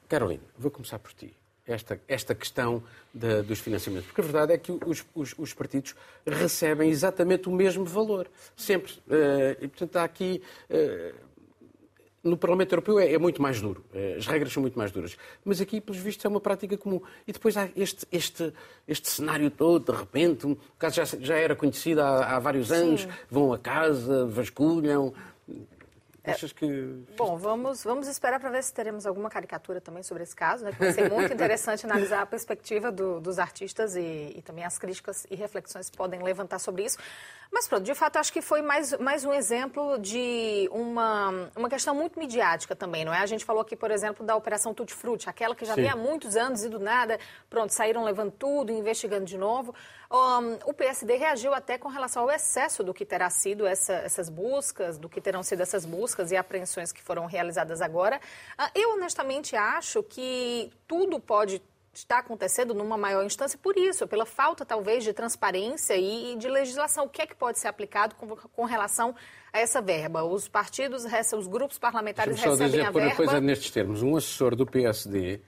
[0.07, 1.33] Carolina, vou começar por ti.
[1.65, 2.81] Esta, esta questão
[3.13, 4.07] de, dos financiamentos.
[4.07, 8.29] Porque a verdade é que os, os, os, partidos recebem exatamente o mesmo valor.
[8.55, 8.93] Sempre.
[9.05, 10.41] Uh, e, portanto, há aqui.
[10.69, 11.27] Uh,
[12.23, 13.83] no Parlamento Europeu é, é, muito mais duro.
[13.93, 15.17] Uh, as regras são muito mais duras.
[15.43, 17.01] Mas aqui, pelos vistos, é uma prática comum.
[17.27, 18.53] E depois há este, este,
[18.87, 23.01] este cenário todo, de repente, um caso já, já era conhecido há, há vários anos,
[23.01, 23.09] Sim.
[23.29, 25.13] vão a casa, vasculham.
[26.27, 26.31] É.
[26.31, 26.67] Achas que.
[27.15, 30.65] Bom, vamos, vamos esperar para ver se teremos alguma caricatura também sobre esse caso.
[30.65, 30.71] Né?
[30.77, 35.25] Vai ser muito interessante analisar a perspectiva do, dos artistas e, e, também as críticas
[35.31, 36.97] e reflexões que podem levantar sobre isso.
[37.49, 41.95] Mas pronto, de fato, acho que foi mais, mais um exemplo de uma, uma questão
[41.95, 43.19] muito midiática também, não é?
[43.19, 45.83] A gente falou aqui, por exemplo, da Operação Tutti Frutti, aquela que já Sim.
[45.83, 47.17] vem há muitos anos e do nada,
[47.49, 49.73] pronto, saíram levando tudo, investigando de novo.
[50.11, 54.29] Um, o PSD reagiu até com relação ao excesso do que terá sido essa, essas
[54.29, 58.19] buscas, do que terão sido essas buscas e apreensões que foram realizadas agora.
[58.57, 61.61] Uh, eu, honestamente, acho que tudo pode
[61.99, 67.05] está acontecendo numa maior instância por isso, pela falta talvez de transparência e de legislação.
[67.05, 69.15] O que é que pode ser aplicado com, com relação
[69.51, 70.23] a essa verba?
[70.23, 73.15] Os partidos, os grupos parlamentares recebem dizer, a verba.
[73.15, 75.41] Coisa nestes termos, um assessor do PSD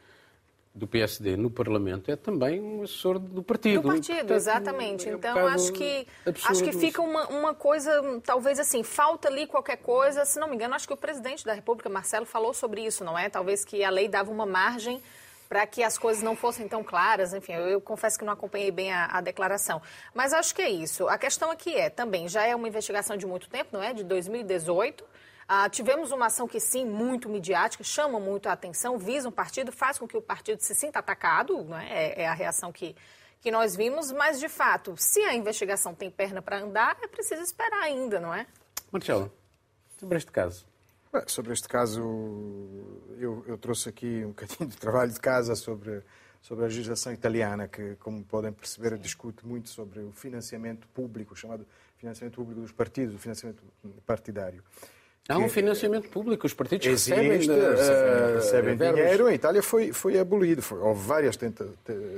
[0.74, 3.82] do PSD no Parlamento é também um assessor do partido.
[3.82, 5.10] Do partido, Portanto, exatamente.
[5.10, 7.92] É um então acho que acho que fica uma, uma coisa,
[8.24, 10.24] talvez assim, falta ali qualquer coisa.
[10.26, 13.18] Se não me engano, acho que o presidente da República, Marcelo, falou sobre isso, não
[13.18, 13.30] é?
[13.30, 15.02] Talvez que a lei dava uma margem
[15.50, 17.34] para que as coisas não fossem tão claras.
[17.34, 19.82] Enfim, eu, eu confesso que não acompanhei bem a, a, declaração.
[20.14, 21.08] Mas acho que é isso.
[21.08, 23.92] A questão aqui é, também, já é uma investigação de muito tempo, não é?
[23.92, 25.04] De 2018.
[25.52, 29.72] Ah, tivemos uma ação que, sim, muito midiática, chama muito a atenção, visa um partido,
[29.72, 31.88] faz com que o partido se sinta atacado, né?
[31.90, 32.96] é, é a reação que,
[33.42, 37.42] que nós vimos, mas, de fato, se a investigação tem perna para andar, é preciso
[37.42, 38.46] esperar ainda, não é?
[38.92, 39.34] Marcelo,
[40.00, 40.68] sobre este caso.
[41.26, 42.00] Sobre este caso,
[43.18, 46.04] eu, eu, trouxe aqui um bocadinho de trabalho de casa sobre,
[46.44, 51.66] sobre a legislação italiana, que, como podem perceber, discute muito sobre o financiamento público, chamado
[51.98, 53.64] financiamento público dos partidos, o financiamento
[54.06, 54.64] partidário.
[55.30, 59.30] Há um financiamento público, os partidos existe, recebem, de, uh, recebem dinheiro.
[59.30, 60.64] Em Itália foi, foi abolido.
[60.64, 61.68] Foi, houve várias tenta,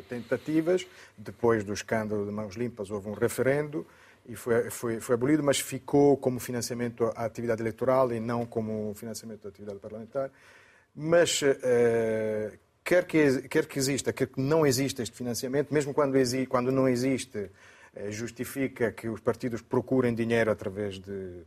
[0.08, 0.88] tentativas.
[1.18, 3.86] Depois do escândalo de Mãos Limpas, houve um referendo
[4.26, 8.94] e foi, foi, foi abolido, mas ficou como financiamento à atividade eleitoral e não como
[8.96, 10.32] financiamento da atividade parlamentar.
[10.96, 16.16] Mas uh, quer, que, quer que exista, quer que não exista este financiamento, mesmo quando,
[16.16, 21.44] exi, quando não existe, uh, justifica que os partidos procurem dinheiro através de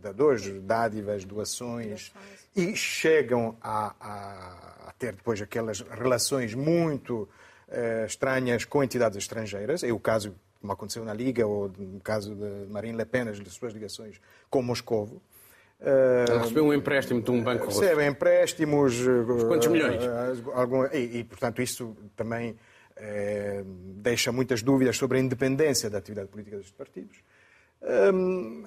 [0.00, 2.12] dadores, dádivas, doações,
[2.54, 7.28] e chegam a, a, a, ter depois aquelas relações muito
[7.68, 9.82] uh, estranhas com entidades estrangeiras.
[9.82, 13.38] É o caso, como aconteceu na Liga, ou no caso de Marine Le Pen, as
[13.52, 15.22] suas ligações com Moscovo.
[15.80, 17.80] Uh, recebeu um empréstimo de um banco russo.
[17.80, 19.00] Recebem empréstimos.
[19.00, 20.02] Uh, quantos milhões?
[20.54, 22.56] Algum, e, e, portanto, isso também
[23.96, 27.16] deixa muitas dúvidas sobre a independência da atividade política destes partidos.
[28.14, 28.64] Um,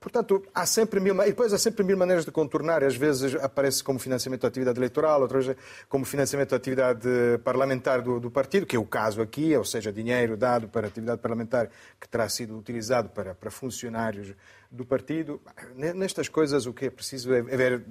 [0.00, 2.84] Portanto, há sempre mil, e depois há sempre mil maneiras de contornar.
[2.84, 7.08] Às vezes aparece como financiamento da atividade eleitoral, outras vezes como financiamento da atividade
[7.42, 10.88] parlamentar do, do, partido, que é o caso aqui, ou seja, dinheiro dado para a
[10.88, 11.68] atividade parlamentar
[12.00, 14.34] que terá sido utilizado para, para funcionários
[14.70, 15.40] do partido.
[15.74, 17.84] Nestas coisas, o que é preciso é, é ver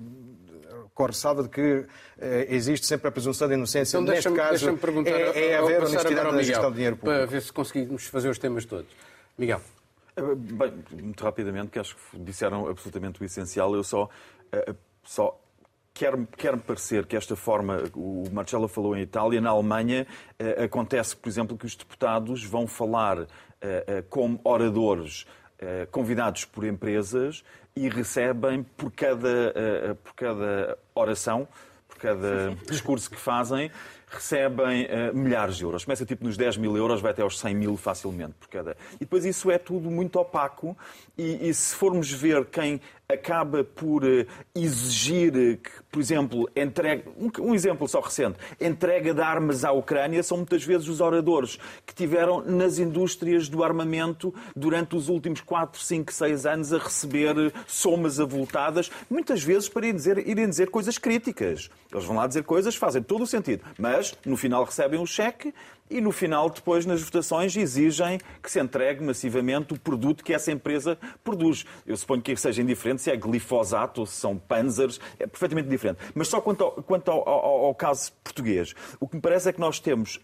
[0.93, 1.85] com ressalva de que
[2.19, 3.97] eh, existe sempre a presunção de inocência.
[3.97, 4.69] Então, Neste caso,
[5.05, 7.19] é, é haver honestidade na gestão do dinheiro público.
[7.19, 8.87] Para ver se conseguimos fazer os temas todos.
[9.37, 9.61] Miguel.
[10.17, 13.75] Bem, muito rapidamente, que acho que disseram absolutamente o essencial.
[13.75, 14.09] Eu só,
[14.51, 15.39] eh, só
[15.93, 20.07] quer-me quer parecer que esta forma, o Marcelo falou em Itália, na Alemanha
[20.39, 23.27] eh, acontece, por exemplo, que os deputados vão falar
[23.61, 25.25] eh, como oradores
[25.89, 27.43] convidados por empresas
[27.75, 31.47] e recebem por cada, por cada oração,
[31.87, 33.71] por cada discurso que fazem,
[34.09, 35.83] recebem uh, milhares de euros.
[35.83, 38.77] Começa tipo nos 10 mil euros, vai até aos 100 mil facilmente por cada.
[38.95, 40.77] E depois isso é tudo muito opaco
[41.17, 47.05] e, e se formos ver quem acaba por eh, exigir que, por exemplo, entregue,
[47.39, 51.95] um, exemplo só recente, entrega de armas à Ucrânia são muitas vezes os oradores que
[51.95, 57.51] tiveram nas indústrias do armamento durante os últimos 4, 5, 6 anos a receber eh,
[57.65, 61.69] somas avultadas, muitas vezes para irem dizer, irem dizer coisas críticas.
[61.89, 65.53] Eles vão lá dizer coisas, fazem todo o sentido, mas no final recebem o cheque
[65.89, 70.51] e no final, depois, nas votações, exigem que se entregue massivamente o produto que essa
[70.51, 71.65] empresa produz.
[71.85, 75.99] Eu suponho que seja indiferente se é glifosato ou se são panzers, é perfeitamente diferente.
[76.13, 79.53] Mas só quanto, ao, quanto ao, ao, ao caso português, o que me parece é
[79.53, 80.19] que nós temos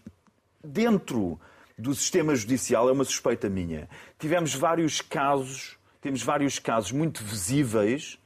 [0.62, 1.40] dentro
[1.78, 8.18] do sistema judicial, é uma suspeita minha, tivemos vários casos, temos vários casos muito visíveis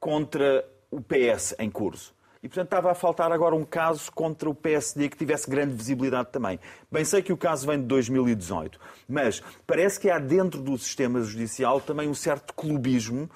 [0.00, 2.14] contra o PS em curso.
[2.42, 6.28] E, portanto, estava a faltar agora um caso contra o PSD que tivesse grande visibilidade
[6.30, 6.58] também.
[6.90, 11.20] Bem sei que o caso vem de 2018, mas parece que há dentro do sistema
[11.22, 13.28] judicial também um certo clubismo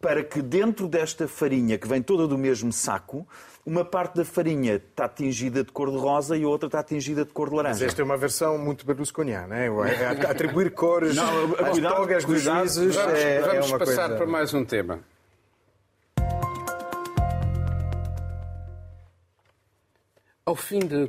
[0.00, 3.26] para que dentro desta farinha, que vem toda do mesmo saco,
[3.64, 7.24] uma parte da farinha está tingida de cor de rosa e a outra está tingida
[7.24, 7.74] de cor de laranja.
[7.74, 9.66] Mas esta é uma versão muito berlusconiana, é?
[9.68, 14.08] é atribuir cores não, às cuidado, togas dos juízes vamos, é, vamos é uma passar
[14.08, 14.16] coisa...
[14.16, 14.98] para mais um tema.
[20.44, 21.08] Ao fim de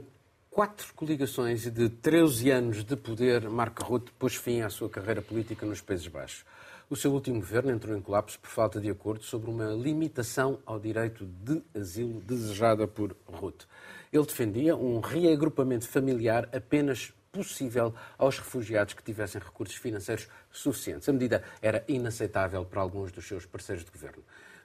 [0.52, 5.24] quatro coligações e de 13 anos de poder, Mark Rutte pôs fim à sua carreira
[5.24, 6.46] política nos Países Baixos.
[6.88, 10.80] O seu último governo entrou em colapso por falta de acordo sobre uma limitação ao
[10.80, 13.66] direito de asilo desejada por Rutte.
[14.12, 21.10] Ele defendia um reagrupamento familiar apenas possível aos refugiados que tivessem recursos financeiros suficientes.
[21.10, 24.24] A medida era inaceitável para alguns dos seus parceiros de governo.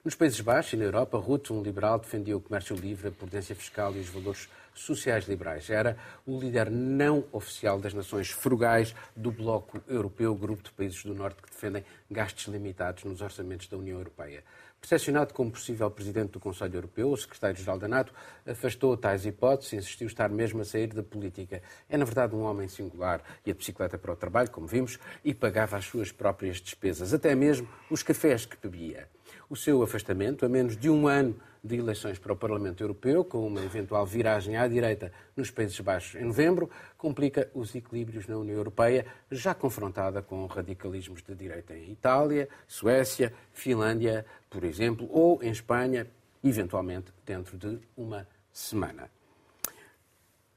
[0.08, 3.54] Nos Países Baixos e na Europa, Rutte, um liberal, defendia o comércio livre, a prudência
[3.54, 5.68] fiscal e os valores sociais liberais.
[5.68, 11.14] Era o líder não oficial das nações frugais do Bloco Europeu, grupo de países do
[11.14, 14.42] Norte que defendem gastos limitados nos orçamentos da União Europeia.
[14.80, 18.14] Percepcionado como possível presidente do Conselho Europeu, o secretário-geral da NATO
[18.46, 21.60] afastou tais hipóteses e insistiu estar mesmo a sair da política.
[21.86, 23.20] É, na verdade, um homem singular.
[23.44, 27.34] Ia de bicicleta para o trabalho, como vimos, e pagava as suas próprias despesas, até
[27.34, 29.06] mesmo os cafés que bebia.
[29.50, 31.34] O seu afastamento, a menos de um ano
[31.64, 36.20] de eleições para o Parlamento Europeu, com uma eventual viragem à direita nos Países Baixos
[36.20, 41.90] em novembro, complica os equilíbrios na União Europeia, já confrontada com radicalismos de direita em
[41.90, 46.06] Itália, Suécia, Finlândia, por exemplo, ou em Espanha,
[46.44, 49.10] eventualmente dentro de uma semana.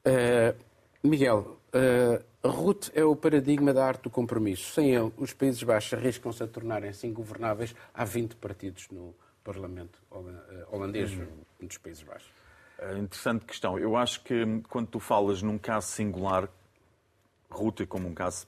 [0.06, 0.71] Uh,
[1.04, 4.72] Miguel, uh, Ruth é o paradigma da arte do compromisso.
[4.74, 7.76] Sem ele, os Países Baixos arriscam-se a tornarem-se ingovernáveis.
[7.94, 11.28] Há 20 partidos no, Parlamento eh, holandês uhum.
[11.62, 12.30] dos Países Baixos?
[12.78, 13.78] É interessante questão.
[13.78, 16.48] Eu acho que hum, quando tu falas num caso singular,
[17.50, 18.48] Ruta como um caso,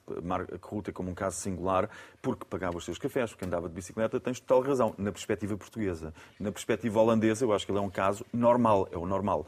[0.62, 1.90] Ruta como um caso singular,
[2.22, 4.96] porque pagava os seus cafés, porque andava de bicicleta, tens total razão.
[4.98, 6.14] Na perspectiva portuguesa.
[6.40, 9.46] Na perspectiva holandesa, eu acho que ele é um caso normal, é o normal.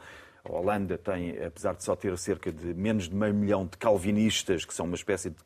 [0.48, 4.64] A Holanda tem, apesar de só ter cerca de menos de meio milhão de calvinistas,
[4.64, 5.36] que são uma espécie de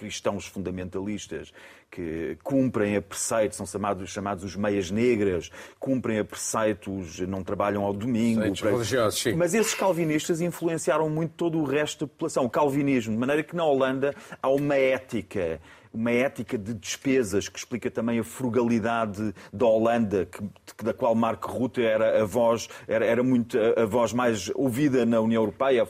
[0.00, 1.52] cristãos fundamentalistas
[1.90, 7.84] que cumprem a preceitos, são chamados, chamados os meias negras, cumprem a preceitos, não trabalham
[7.84, 8.40] ao domingo.
[8.58, 8.70] Para...
[8.70, 9.34] religiosos, sim.
[9.34, 13.54] Mas esses calvinistas influenciaram muito todo o resto da população, o calvinismo, de maneira que
[13.54, 15.60] na Holanda há uma ética
[15.92, 21.44] uma ética de despesas que explica também a frugalidade da Holanda, que, da qual Mark
[21.44, 25.86] Rutte era a voz, era, era muito a, a voz mais ouvida na União Europeia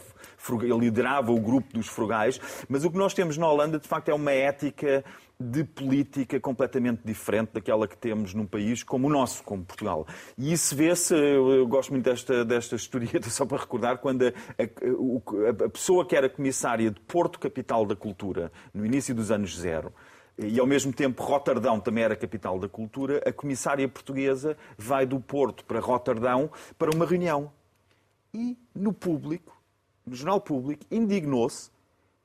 [0.62, 4.08] ele liderava o grupo dos frugais, mas o que nós temos na Holanda, de facto,
[4.08, 5.04] é uma ética
[5.40, 10.06] de política completamente diferente daquela que temos num país como o nosso, como Portugal.
[10.36, 15.64] E isso vê-se, eu gosto muito desta, desta historieta, só para recordar, quando a, a,
[15.64, 19.92] a, pessoa que era comissária de Porto Capital da Cultura, no início dos anos zero,
[20.38, 25.20] e ao mesmo tempo Roterdão também era capital da cultura, a comissária portuguesa vai do
[25.20, 27.52] Porto para Roterdão para uma reunião.
[28.32, 29.60] E no público
[30.10, 31.70] no Jornal Público, indignou-se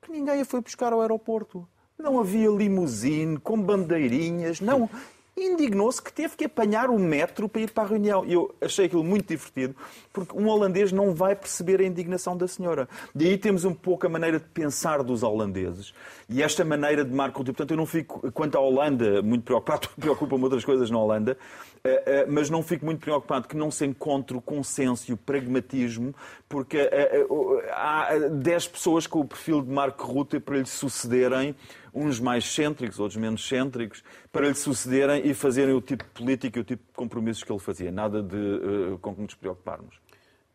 [0.02, 1.68] que ninguém a foi buscar ao aeroporto.
[1.98, 4.88] Não havia limusine com bandeirinhas, não
[5.36, 8.24] indignou-se que teve que apanhar o metro para ir para a reunião.
[8.24, 9.76] Eu achei aquilo muito divertido,
[10.12, 12.88] porque um holandês não vai perceber a indignação da senhora.
[13.14, 15.92] E aí temos um pouco a maneira de pensar dos holandeses.
[16.28, 19.88] E esta maneira de Marco Rutte, portanto, eu não fico, quanto à Holanda, muito preocupado,
[19.96, 21.38] preocupam-me outras coisas na Holanda,
[21.84, 25.16] eh, eh, mas não fico muito preocupado que não se encontre o consenso e o
[25.16, 26.12] pragmatismo,
[26.48, 27.24] porque eh,
[27.72, 31.54] há 10 pessoas com o perfil de Marco Rutte para lhe sucederem
[31.94, 36.58] uns mais cêntricos, outros menos cêntricos, para lhe sucederem e fazerem o tipo de política
[36.58, 37.92] e o tipo de compromissos que ele fazia.
[37.92, 40.05] Nada de com que nos preocuparmos.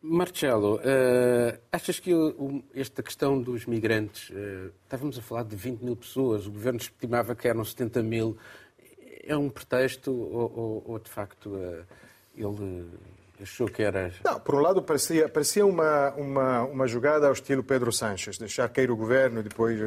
[0.02, 2.12] Marcelo, uh, achas que
[2.74, 7.36] esta questão dos migrantes, uh, estávamos a falar de 20 mil pessoas, o governo estimava
[7.36, 8.36] que eram 70 mil,
[9.24, 11.56] é um pretexto ou, ou, ou de facto
[12.36, 12.88] ele
[13.40, 14.12] achou que era.
[14.24, 18.68] Não, por um lado parecia, parecia uma, uma, uma jogada ao estilo Pedro Sanches, deixar
[18.70, 19.80] cair o governo e depois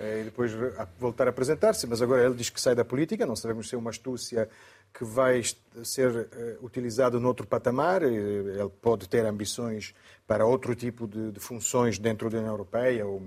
[0.00, 0.52] eh, e depois
[0.98, 3.78] voltar a apresentar-se, mas agora ele diz que sai da política, não sabemos se é
[3.78, 4.48] uma astúcia
[4.92, 5.42] que vai
[5.82, 9.94] ser eh, utilizado noutro patamar, ele pode ter ambições
[10.26, 13.06] para outro tipo de, de funções dentro da União Europeia.
[13.06, 13.20] Ou...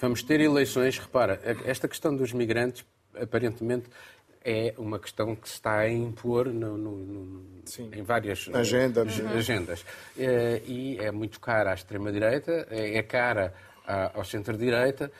[0.00, 3.88] Vamos ter eleições, repara, esta questão dos migrantes, aparentemente,
[4.44, 7.44] é uma questão que se está a impor no, no, no,
[7.92, 9.84] em várias Agenda, agendas.
[10.16, 13.54] Eh, e é muito cara à extrema-direita, é, é cara
[14.14, 15.12] ao centro-direita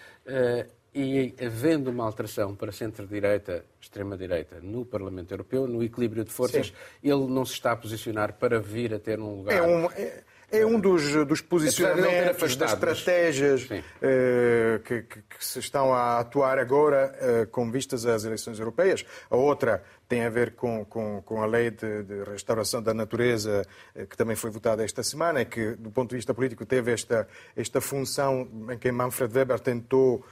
[0.98, 6.72] e havendo uma alteração para centro-direita, extrema-direita no Parlamento Europeu, no equilíbrio de forças, Sim.
[7.02, 9.54] ele não se está a posicionar para vir a ter um lugar.
[9.54, 13.68] É um, é, é um dos, dos posicionamentos, das estratégias
[14.00, 19.04] eh, que, que, que, se estão a atuar agora eh, com vistas às eleições europeias.
[19.28, 23.66] A outra tem a ver com, com, com a lei de, de, restauração da natureza,
[23.94, 26.92] eh, que também foi votada esta semana, e que, do ponto de vista político, teve
[26.92, 27.26] esta,
[27.56, 30.24] esta função em que Manfred Weber tentou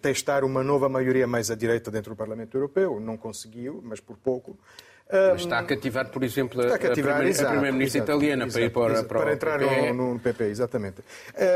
[0.00, 3.00] testar uma nova maioria mais à direita dentro do Parlamento Europeu.
[3.00, 4.56] Não conseguiu, mas por pouco.
[5.10, 9.04] Mas está a cativar, por exemplo, a, cativar, a Primeira-Ministra italiana exato, para ir para,
[9.04, 9.92] para, para entrar PP.
[9.92, 11.02] No, no PP, exatamente.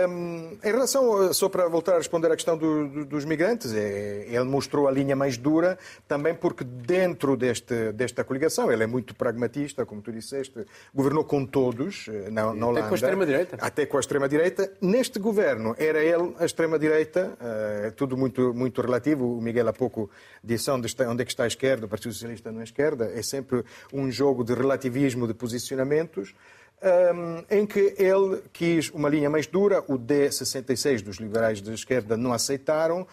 [0.08, 4.24] Um, em relação, só para voltar a responder à questão do, do, dos migrantes, é,
[4.26, 5.78] ele mostrou a linha mais dura,
[6.08, 11.44] também porque dentro deste, desta coligação, ele é muito pragmatista, como tu disseste, governou com
[11.44, 12.80] todos eh, na, na Holanda.
[12.80, 13.56] Até com a extrema-direita.
[13.60, 14.72] Até com a extrema-direita.
[14.80, 19.36] Neste governo, era ele a extrema-direita, uh, tudo muito, muito relativo.
[19.36, 20.10] O Miguel há pouco
[20.42, 23.10] disse onde, está, onde é que está a esquerda, o Partido Socialista não é esquerda,
[23.14, 26.34] é sempre sempre um jogo de relativismo de posicionamentos,
[26.82, 32.16] um, em que ele quis uma linha mais dura, o D66 dos liberais de esquerda
[32.16, 33.06] não aceitaram uh,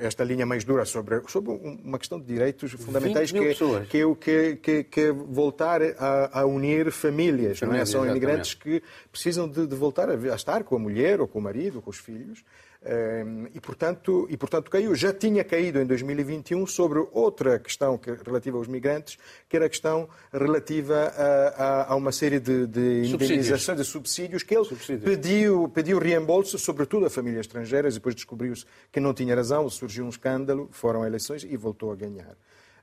[0.00, 3.54] esta linha mais dura sobre, sobre uma questão de direitos fundamentais que,
[3.90, 7.84] que, que, que, que voltar a, a, unir famílias, não é?
[7.84, 11.38] São imigrantes que precisam de, de voltar a, a estar com a mulher ou com
[11.38, 12.42] o marido ou com os filhos.
[12.84, 14.94] Ehm, e, portanto, e, portanto, caiu.
[14.94, 19.18] Já tinha caído em 2021 sobre outra questão que, relativa aos migrantes,
[19.48, 24.42] que era a questão relativa a, a, a uma série de, de indenizações, de subsídios,
[24.42, 25.04] que ele subsídios.
[25.04, 30.10] pediu, pediu reembolso, sobretudo a famílias estrangeiras, depois descobriu-se que não tinha razão, surgiu um
[30.10, 32.36] escândalo, foram eleições e voltou a ganhar.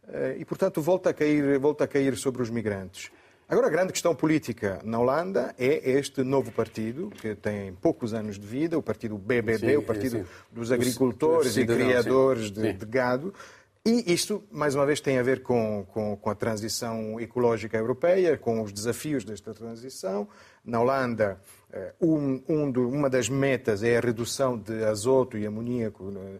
[0.07, 3.09] Eh, e, portanto, volta a cair, volta a cair sobre os migrantes.
[3.47, 8.39] Agora, a grande questão política na Holanda é este novo partido, que tem poucos anos
[8.39, 10.25] de vida, o partido BBB, sim, o Partido sim.
[10.51, 13.31] dos Agricultores e Criadores de, de, Gado.
[13.85, 18.35] E isto, mais uma vez, tem a ver com, com, com, a transição ecológica europeia,
[18.35, 20.27] com os desafios desta transição.
[20.65, 21.39] Na Holanda,
[21.71, 26.39] eh, um, um do, uma das metas é a redução de azoto e amoníaco eh,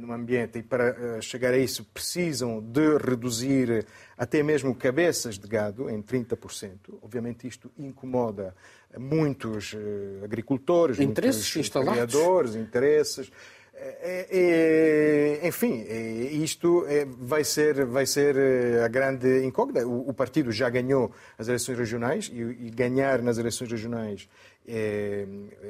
[0.00, 3.86] no ambiente e para eh, chegar a isso precisam de reduzir
[4.18, 6.98] até mesmo cabeças de gado em 30%.
[7.00, 8.54] Obviamente isto incomoda
[8.98, 13.30] muitos eh, agricultores, interesses muitos criadores, interesses.
[13.84, 16.86] É, é, enfim, é, isto
[17.18, 18.36] vai, ser, vai ser
[18.84, 19.84] a grande incógnita.
[19.86, 24.28] O, partido já ganhou as eleições regionais e, ganhar nas eleições regionais
[24.68, 25.26] é,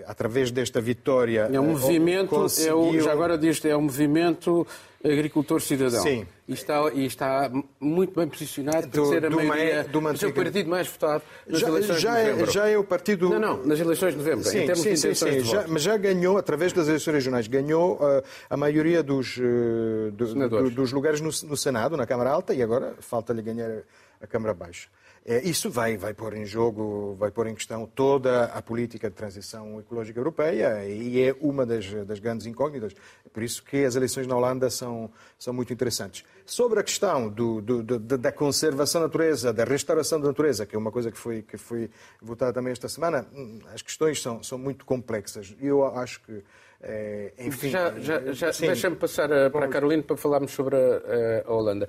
[0.07, 1.49] através desta vitória.
[1.51, 2.81] É um eh, movimento, conseguiu...
[2.81, 4.67] o, já agora disto, é um movimento
[5.05, 6.03] agricultor-cidadão.
[6.03, 6.27] Sim.
[6.47, 7.51] E está, e está
[7.81, 11.61] muito bem posicionado para ser a do maioria, do é o partido mais votado nas
[11.61, 12.49] já, eleições já de novembro.
[12.49, 13.31] É, já é o partido...
[13.31, 15.43] Não, não, nas eleições de novembro, sim, em termos sim, de intenções sim, sim.
[15.45, 20.11] de já, Mas já ganhou, através das eleições regionais, ganhou uh, a maioria dos, uh,
[20.13, 23.71] do, do, dos lugares no, no Senado, na Câmara Alta, e agora falta-lhe ganhar
[24.21, 24.89] a Câmara Baixa.
[25.25, 29.15] É, isso vai, vai pôr em jogo, vai pôr em questão toda a política de
[29.15, 32.93] transição ecológica europeia e é uma das, das grandes incógnitas.
[33.33, 36.25] Por isso que as eleições na Holanda são, são muito interessantes.
[36.45, 40.75] Sobre a questão do, do, do, da conservação da natureza, da restauração da natureza, que
[40.75, 41.89] é uma coisa que foi, que foi
[42.21, 45.55] votada também esta semana, hum, as questões são, são muito complexas.
[45.61, 46.43] Eu acho que
[46.85, 51.45] é, enfim, já, já, já deixa-me passar eh, para a Carolina para falarmos sobre a,
[51.47, 51.89] a Holanda.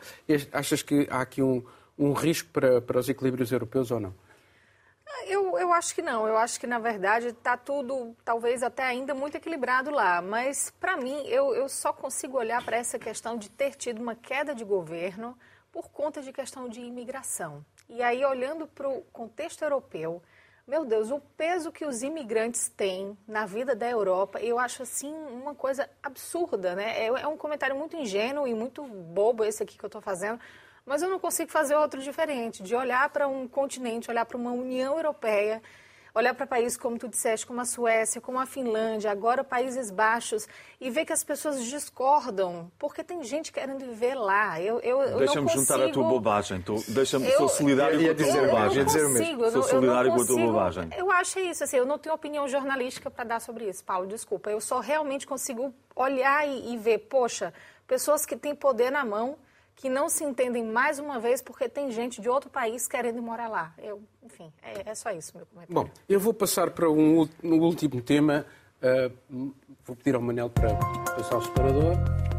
[0.52, 1.64] Achas que há aqui um,
[1.98, 4.14] um risco para, para os equilíbrios europeus ou não?
[5.28, 6.28] Eu, eu acho que não.
[6.28, 10.22] Eu acho que, na verdade, está tudo, talvez até ainda muito equilibrado lá.
[10.22, 14.16] Mas, para mim, eu, eu só consigo olhar para essa questão de ter tido uma
[14.16, 15.38] queda de governo
[15.72, 17.66] por conta de questão de imigração.
[17.90, 20.22] E aí, olhando para o contexto europeu,
[20.66, 25.14] meu Deus, o peso que os imigrantes têm na vida da Europa, eu acho assim
[25.14, 26.98] uma coisa absurda, né?
[26.98, 30.40] É, é um comentário muito ingênuo e muito bobo esse aqui que eu estou fazendo,
[30.86, 34.52] mas eu não consigo fazer outro diferente, de olhar para um continente, olhar para uma
[34.52, 35.62] União Europeia,
[36.14, 40.48] olhar para países como tu disseste, como a Suécia, como a Finlândia, agora Países Baixos,
[40.80, 44.62] e ver que as pessoas discordam, porque tem gente querendo viver lá.
[44.62, 45.62] Eu, eu, Deixa-me consigo...
[45.62, 46.64] juntar a tua bobagem.
[46.90, 48.80] Deixa-me, sou solidário com a tua bobagem.
[48.80, 50.90] Eu, não consigo, sou solidário com a tua bobagem.
[50.96, 54.52] Eu acho isso, assim, eu não tenho opinião jornalística para dar sobre isso, Paulo, desculpa.
[54.52, 57.52] Eu só realmente consigo olhar e, e ver, poxa,
[57.88, 59.36] pessoas que têm poder na mão
[59.76, 63.48] que não se entendem mais uma vez porque tem gente de outro país querendo morar
[63.48, 63.74] lá.
[63.78, 65.74] Eu, enfim, é, é só isso meu comentário.
[65.74, 68.46] Bom, eu vou passar para um, um último tema.
[68.82, 69.54] Uh,
[69.86, 70.76] vou pedir ao Manel para
[71.16, 72.33] passar o separador.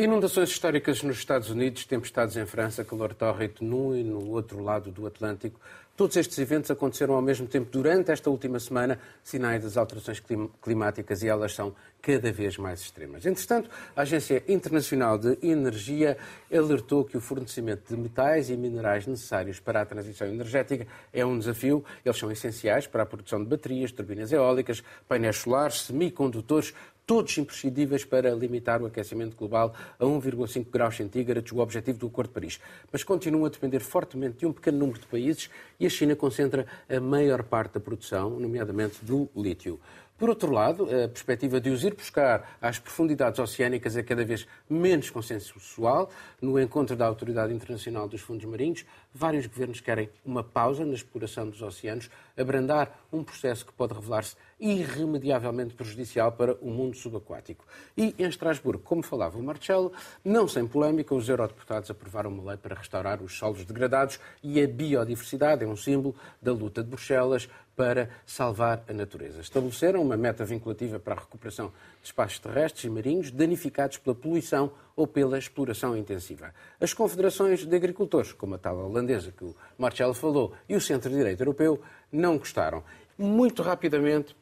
[0.00, 4.90] Inundações históricas nos Estados Unidos, tempestades em França, calor tórrido num e no outro lado
[4.90, 5.60] do Atlântico.
[5.94, 10.22] Todos estes eventos aconteceram ao mesmo tempo durante esta última semana, sinais das alterações
[10.62, 13.26] climáticas e elas são cada vez mais extremas.
[13.26, 16.16] Entretanto, a Agência Internacional de Energia
[16.50, 21.38] alertou que o fornecimento de metais e minerais necessários para a transição energética é um
[21.38, 21.84] desafio.
[22.02, 26.72] Eles são essenciais para a produção de baterias, turbinas eólicas, painéis solares, semicondutores,
[27.10, 32.28] todos imprescindíveis para limitar o aquecimento global a 1,5 graus centígrados, o objetivo do Acordo
[32.28, 32.60] de Paris.
[32.92, 35.50] Mas continuam a depender fortemente de um pequeno número de países
[35.80, 39.80] e a China concentra a maior parte da produção, nomeadamente do lítio.
[40.20, 44.46] Por outro lado, a perspectiva de os ir buscar às profundidades oceânicas é cada vez
[44.68, 46.10] menos consensual.
[46.42, 51.48] No encontro da Autoridade Internacional dos Fundos Marinhos, vários governos querem uma pausa na exploração
[51.48, 57.64] dos oceanos, abrandar um processo que pode revelar-se irremediavelmente prejudicial para o mundo subaquático.
[57.96, 59.90] E em Estrasburgo, como falava o Marcelo,
[60.22, 64.68] não sem polémica, os eurodeputados aprovaram uma lei para restaurar os solos degradados e a
[64.68, 67.48] biodiversidade é um símbolo da luta de Bruxelas
[67.80, 69.40] para salvar a natureza.
[69.40, 71.72] Estabeleceram uma meta vinculativa para a recuperação
[72.02, 76.52] de espaços terrestres e marinhos danificados pela poluição ou pela exploração intensiva.
[76.78, 81.40] As confederações de agricultores, como a tal holandesa que o Marcelo falou, e o Centro-Direito
[81.40, 81.80] Europeu,
[82.12, 82.84] não gostaram.
[83.16, 84.36] Muito rapidamente,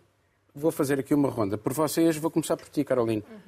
[0.52, 2.16] vou fazer aqui uma ronda por vocês.
[2.16, 3.22] Vou começar por ti, Caroline.
[3.30, 3.47] Uhum.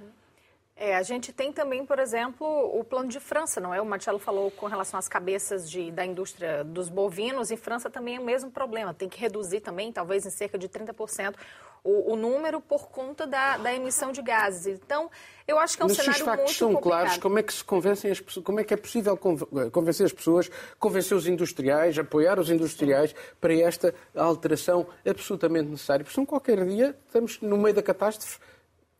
[0.83, 3.83] É, a gente tem também, por exemplo, o plano de França, não é?
[3.83, 8.17] O Marcelo falou com relação às cabeças de, da indústria dos bovinos, e França também
[8.17, 8.95] é o mesmo problema.
[8.95, 11.35] Tem que reduzir também, talvez em cerca de 30%,
[11.85, 14.81] o, o número por conta da, da, emissão de gases.
[14.83, 15.11] Então,
[15.47, 17.01] eu acho que é um Mas cenário se os factos muito são complicado.
[17.01, 19.19] claros, como é que se convencem as pessoas, como é que é possível
[19.71, 26.05] convencer as pessoas, convencer os industriais, apoiar os industriais para esta alteração absolutamente necessária?
[26.05, 28.39] Porque são qualquer dia, estamos no meio da catástrofe,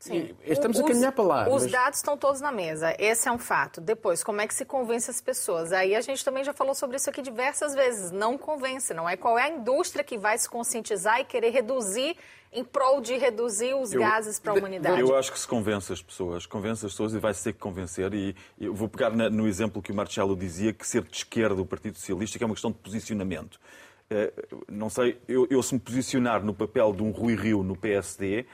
[0.01, 0.35] Sim.
[0.47, 1.49] Estamos os, a caminhar para lá.
[1.51, 1.73] Os mas...
[1.73, 3.83] dados estão todos na mesa, esse é um fato.
[3.83, 5.73] Depois, como é que se convence as pessoas?
[5.73, 8.11] Aí a gente também já falou sobre isso aqui diversas vezes.
[8.11, 9.15] Não convence, não é?
[9.19, 12.17] Qual é a indústria que vai se conscientizar e querer reduzir
[12.51, 14.99] em prol de reduzir os eu, gases para a humanidade?
[14.99, 18.15] Eu acho que se convence as pessoas, convence as pessoas e vai-se ter que convencer.
[18.15, 21.67] E eu vou pegar no exemplo que o Marcelo dizia, que ser de esquerda o
[21.67, 23.61] Partido Socialista que é uma questão de posicionamento.
[24.09, 24.33] Eh,
[24.67, 28.47] não sei, eu, eu se me posicionar no papel de um Rui Rio no PSD,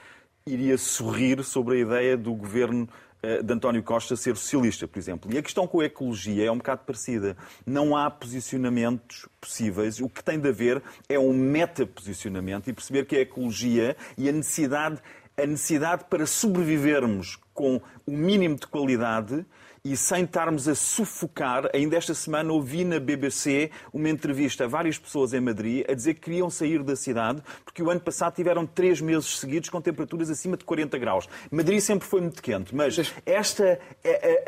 [0.47, 2.87] iria sorrir sobre a ideia do governo
[3.21, 5.33] eh, de António Costa ser socialista, por exemplo.
[5.33, 7.35] E a questão com a ecologia é um bocado parecida.
[7.65, 9.99] Não há posicionamentos possíveis.
[9.99, 14.31] O que tem de haver é um meta-posicionamento e perceber que a ecologia e a
[14.31, 15.01] necessidade,
[15.35, 19.45] a necessidade para sobrevivermos com o mínimo de qualidade
[19.91, 24.97] e sem estarmos a sufocar, ainda esta semana ouvi na BBC uma entrevista a várias
[24.97, 28.65] pessoas em Madrid a dizer que queriam sair da cidade porque o ano passado tiveram
[28.65, 31.29] três meses seguidos com temperaturas acima de 40 graus.
[31.49, 33.79] Madrid sempre foi muito quente, mas esta,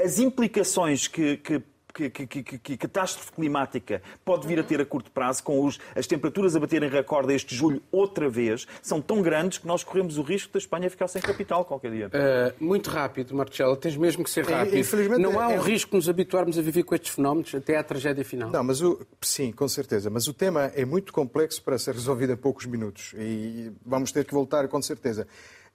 [0.03, 1.61] as implicações que, que
[2.07, 5.79] que, que, que, que, catástrofe climática pode vir a ter a curto prazo, com os,
[5.95, 10.17] as temperaturas a baterem recorde este julho outra vez, são tão grandes que nós corremos
[10.17, 12.07] o risco da Espanha ficar sem capital qualquer dia.
[12.07, 14.77] Uh, muito rápido, Marcelo, tens mesmo que ser rápido.
[14.77, 15.57] Infelizmente, não há é...
[15.57, 18.51] um risco de nos habituarmos a viver com estes fenómenos até à tragédia final.
[18.51, 18.99] Não, mas o...
[19.21, 20.09] sim, com certeza.
[20.09, 24.25] Mas o tema é muito complexo para ser resolvido em poucos minutos e vamos ter
[24.25, 25.27] que voltar com certeza.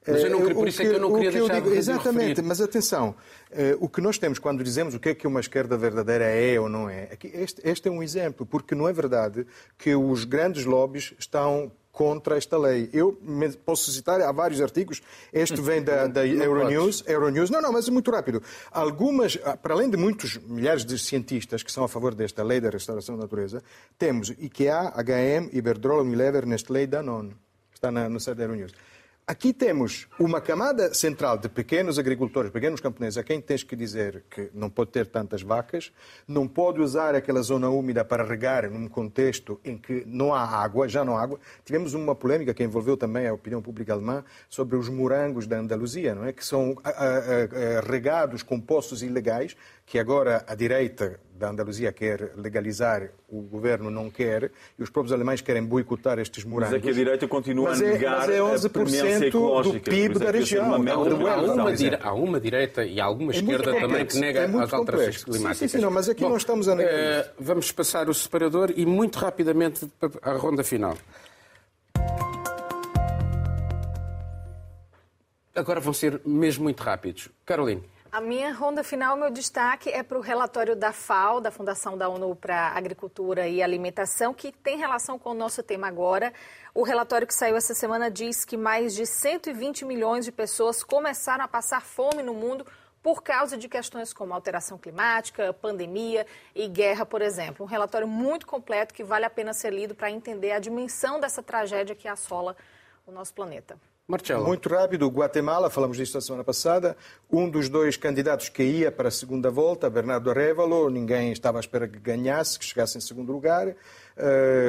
[0.06, 2.42] Mas eu não queria, por isso é que eu não queria deixar digo, de Exatamente,
[2.42, 3.14] mas atenção,
[3.50, 6.60] eh, o que nós temos quando dizemos o que é que uma esquerda verdadeira é
[6.60, 9.46] ou não é, este, este é um exemplo, porque não é verdade
[9.78, 12.90] que os grandes lobbies estão contra esta lei.
[12.92, 13.18] Eu
[13.64, 15.00] posso citar, há vários artigos,
[15.32, 18.42] este vem da, da Euronews, Euronews, não, não, mas é muito rápido.
[18.70, 22.60] Algumas, ah, para além de muitos milhares de cientistas que são a favor desta lei
[22.60, 23.62] da restauração da natureza,
[23.96, 27.34] temos IKEA, HM, Iberdrola, Unilever, Nestlé e Danone,
[27.72, 28.72] está na, no site da Euronews.
[29.26, 34.22] Aqui temos uma camada central de pequenos agricultores, pequenos camponeses, a quem tens que dizer
[34.28, 35.90] que não pode ter tantas vacas,
[36.28, 40.86] não pode usar aquela zona úmida para regar num contexto em que não há água,
[40.90, 41.40] já não há água.
[41.64, 46.14] Tivemos uma polêmica que envolveu também a opinião pública alemã sobre os morangos da Andaluzia,
[46.14, 46.32] não é?
[46.34, 49.56] que são a, a, a, regados com poços ilegais,
[49.86, 55.12] que agora a direita da Andaluzia quer legalizar, o governo não quer, e os próprios
[55.12, 56.74] alemães querem boicotar estes morangos.
[56.74, 60.18] Mas é que a direita continua mas a negar é, mas é 11% do PIB
[60.18, 60.72] da região.
[60.72, 61.98] Há uma, há, uma dire...
[62.00, 65.58] há uma direita e há alguma é esquerda também que nega é as alterações climáticas.
[65.58, 67.24] Sim, sim, sim, não, mas aqui Bom, não estamos a negar.
[67.24, 69.90] Uh, vamos passar o separador e muito rapidamente
[70.22, 70.96] à ronda final.
[75.54, 77.28] Agora vão ser mesmo muito rápidos.
[77.44, 77.93] Caroline.
[78.14, 82.08] A minha ronda final, meu destaque é para o relatório da FAO, da Fundação da
[82.08, 86.32] ONU para Agricultura e Alimentação, que tem relação com o nosso tema agora.
[86.72, 91.44] O relatório que saiu essa semana diz que mais de 120 milhões de pessoas começaram
[91.44, 92.64] a passar fome no mundo
[93.02, 97.66] por causa de questões como alteração climática, pandemia e guerra, por exemplo.
[97.66, 101.42] Um relatório muito completo que vale a pena ser lido para entender a dimensão dessa
[101.42, 102.56] tragédia que assola
[103.08, 103.76] o nosso planeta.
[104.06, 104.44] Marcelo.
[104.44, 106.94] Muito rápido, Guatemala, falamos disto a semana passada,
[107.32, 111.60] um dos dois candidatos que ia para a segunda volta, Bernardo Arevalo, ninguém estava à
[111.60, 113.68] espera que ganhasse, que chegasse em segundo lugar.
[113.68, 113.74] Uh,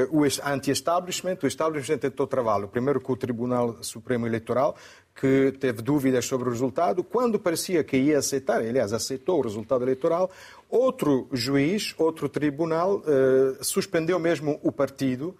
[0.09, 4.73] o anti-establishment, o establishment tentou travá-lo, primeiro com o Tribunal Supremo Eleitoral,
[5.13, 9.83] que teve dúvidas sobre o resultado, quando parecia que ia aceitar, aliás, aceitou o resultado
[9.83, 10.31] eleitoral,
[10.69, 15.35] outro juiz, outro tribunal, uh, suspendeu mesmo o partido,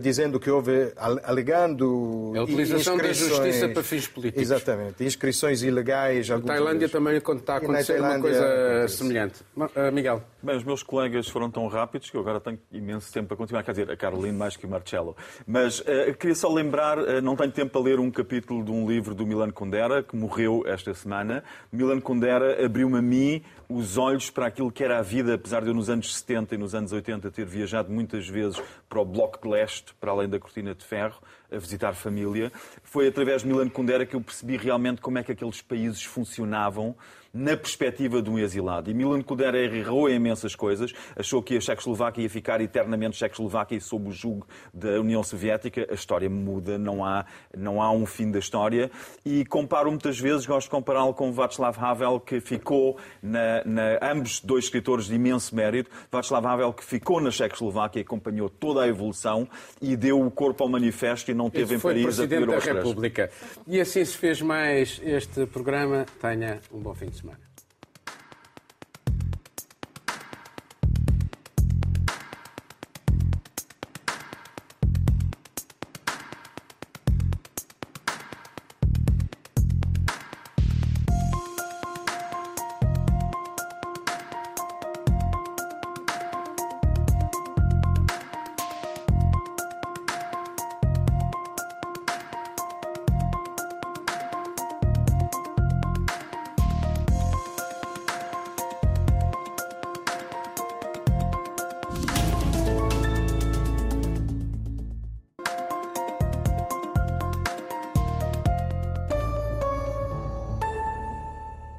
[0.00, 0.92] dizendo que houve,
[1.24, 2.32] alegando.
[2.36, 4.42] A utilização da justiça para fins políticos.
[4.42, 6.30] Exatamente, inscrições ilegais.
[6.30, 9.40] A Tailândia também está a acontecer uma coisa semelhante.
[9.56, 10.22] Uh, Miguel.
[10.42, 13.62] Bem, os meus colegas foram tão rápidos que eu agora tenho imenso tempo para continuar.
[13.62, 15.16] Quer dizer, a Caroline mais que o Marcelo.
[15.46, 18.88] Mas uh, queria só lembrar, uh, não tenho tempo para ler um capítulo de um
[18.88, 21.44] livro do Milan Kundera, que morreu esta semana.
[21.72, 23.42] Milan Kundera abriu-me a mim
[23.74, 26.58] os olhos para aquilo que era a vida, apesar de eu nos anos 70 e
[26.58, 30.38] nos anos 80 ter viajado muitas vezes para o Bloco de Leste, para além da
[30.38, 31.20] Cortina de Ferro,
[31.50, 32.52] a visitar família.
[32.82, 36.94] Foi através de Milan Kundera que eu percebi realmente como é que aqueles países funcionavam
[37.32, 38.90] na perspectiva de um exilado.
[38.90, 43.80] E Milan Kundera errou em imensas coisas, achou que a Checoslováquia ia ficar eternamente Checoslováquia
[43.80, 45.86] sob o jugo da União Soviética.
[45.90, 47.24] A história muda, não há,
[47.56, 48.90] não há um fim da história.
[49.24, 54.40] E comparo muitas vezes, gosto de compará-lo com Václav Havel, que ficou, na, na, ambos
[54.40, 58.88] dois escritores de imenso mérito, Václav Havel que ficou na Checoslováquia e acompanhou toda a
[58.88, 59.48] evolução
[59.80, 63.30] e deu o corpo ao manifesto e não teve em Paris a pedir da República.
[63.66, 66.04] E assim se fez mais este programa.
[66.20, 67.21] Tenha um bom fim de semana.
[67.22, 67.51] Ombudsman.